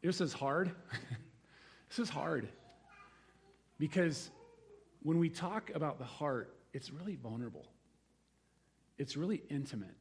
[0.02, 0.70] This is hard.
[1.88, 2.48] this is hard.
[3.78, 4.30] Because
[5.02, 7.66] when we talk about the heart, it's really vulnerable
[8.98, 9.94] it's really intimate.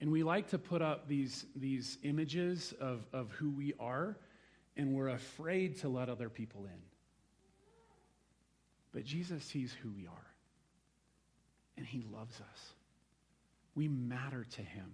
[0.00, 4.16] And we like to put up these, these images of, of who we are,
[4.76, 6.80] and we're afraid to let other people in.
[8.92, 10.26] But Jesus sees who we are,
[11.76, 12.74] and he loves us.
[13.74, 14.92] We matter to him.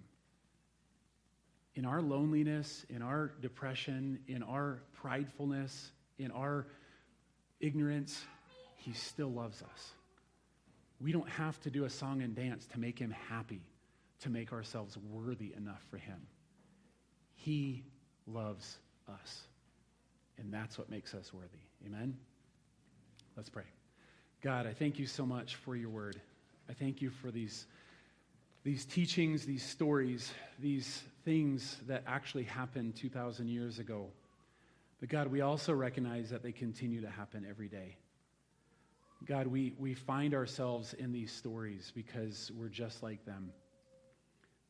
[1.75, 6.67] In our loneliness, in our depression, in our pridefulness, in our
[7.59, 8.23] ignorance,
[8.77, 9.91] he still loves us.
[11.05, 13.61] We don't have to do a song and dance to make him happy,
[14.21, 16.17] to make ourselves worthy enough for him.
[17.35, 17.83] He
[18.25, 19.41] loves us.
[20.39, 21.59] And that's what makes us worthy.
[21.85, 22.17] Amen?
[23.37, 23.65] Let's pray.
[24.41, 26.19] God, I thank you so much for your word.
[26.67, 27.67] I thank you for these,
[28.63, 34.07] these teachings, these stories, these things that actually happened 2,000 years ago.
[34.99, 37.97] But God, we also recognize that they continue to happen every day.
[39.23, 43.51] God, we, we find ourselves in these stories because we're just like them.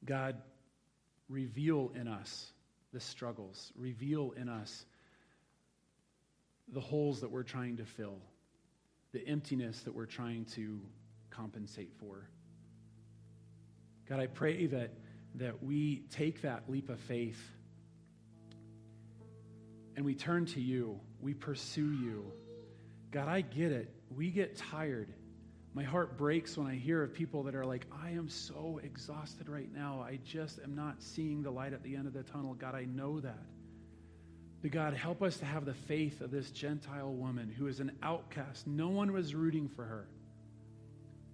[0.05, 0.37] God,
[1.27, 2.51] reveal in us
[2.93, 4.85] the struggles, reveal in us
[6.71, 8.19] the holes that we're trying to fill,
[9.11, 10.79] the emptiness that we're trying to
[11.29, 12.29] compensate for.
[14.07, 14.91] God, I pray that,
[15.35, 17.41] that we take that leap of faith
[19.95, 22.31] and we turn to you, we pursue you.
[23.11, 25.13] God, I get it we get tired.
[25.73, 29.49] My heart breaks when I hear of people that are like, I am so exhausted
[29.49, 30.05] right now.
[30.07, 32.53] I just am not seeing the light at the end of the tunnel.
[32.53, 33.43] God, I know that.
[34.61, 37.91] But God, help us to have the faith of this Gentile woman who is an
[38.01, 38.65] outcast.
[38.65, 40.07] No one was rooting for her.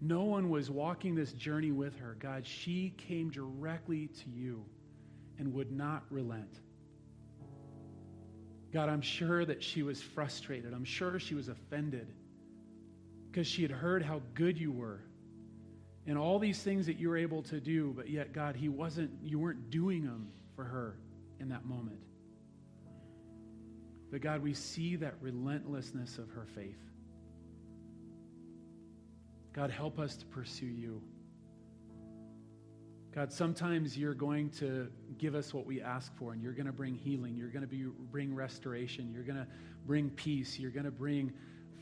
[0.01, 2.17] No one was walking this journey with her.
[2.19, 4.65] God, she came directly to you
[5.37, 6.59] and would not relent.
[8.73, 10.73] God, I'm sure that she was frustrated.
[10.73, 12.07] I'm sure she was offended
[13.31, 15.01] because she had heard how good you were
[16.07, 19.11] and all these things that you were able to do, but yet, God, he wasn't,
[19.23, 20.97] you weren't doing them for her
[21.39, 21.99] in that moment.
[24.11, 26.79] But God, we see that relentlessness of her faith.
[29.53, 31.01] God, help us to pursue you.
[33.13, 36.71] God, sometimes you're going to give us what we ask for, and you're going to
[36.71, 37.35] bring healing.
[37.35, 39.11] You're going to be, bring restoration.
[39.13, 39.47] You're going to
[39.85, 40.57] bring peace.
[40.57, 41.31] You're going to bring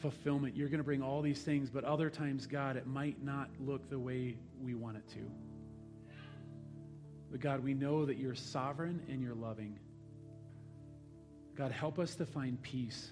[0.01, 0.55] fulfillment.
[0.55, 3.89] You're going to bring all these things, but other times, God, it might not look
[3.89, 5.31] the way we want it to.
[7.31, 9.77] But God, we know that you're sovereign and you're loving.
[11.55, 13.11] God, help us to find peace.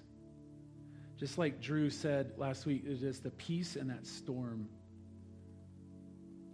[1.20, 4.70] Just like Drew said last week, it is the peace in that storm.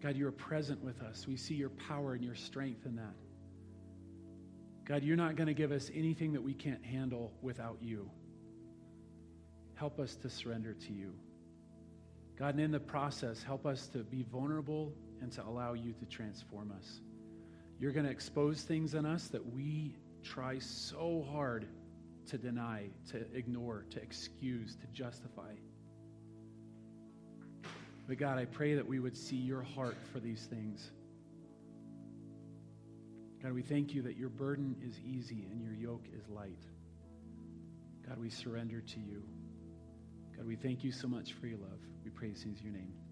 [0.01, 1.27] God, you are present with us.
[1.27, 3.13] We see your power and your strength in that.
[4.85, 8.09] God, you're not going to give us anything that we can't handle without you.
[9.83, 11.11] Help us to surrender to you.
[12.39, 16.05] God, and in the process, help us to be vulnerable and to allow you to
[16.05, 17.01] transform us.
[17.81, 21.67] You're going to expose things in us that we try so hard
[22.27, 25.51] to deny, to ignore, to excuse, to justify.
[28.07, 30.91] But God, I pray that we would see your heart for these things.
[33.41, 36.63] God, we thank you that your burden is easy and your yoke is light.
[38.07, 39.23] God, we surrender to you.
[40.43, 41.79] God, we thank you so much for your love.
[42.03, 43.02] We praise you in your name.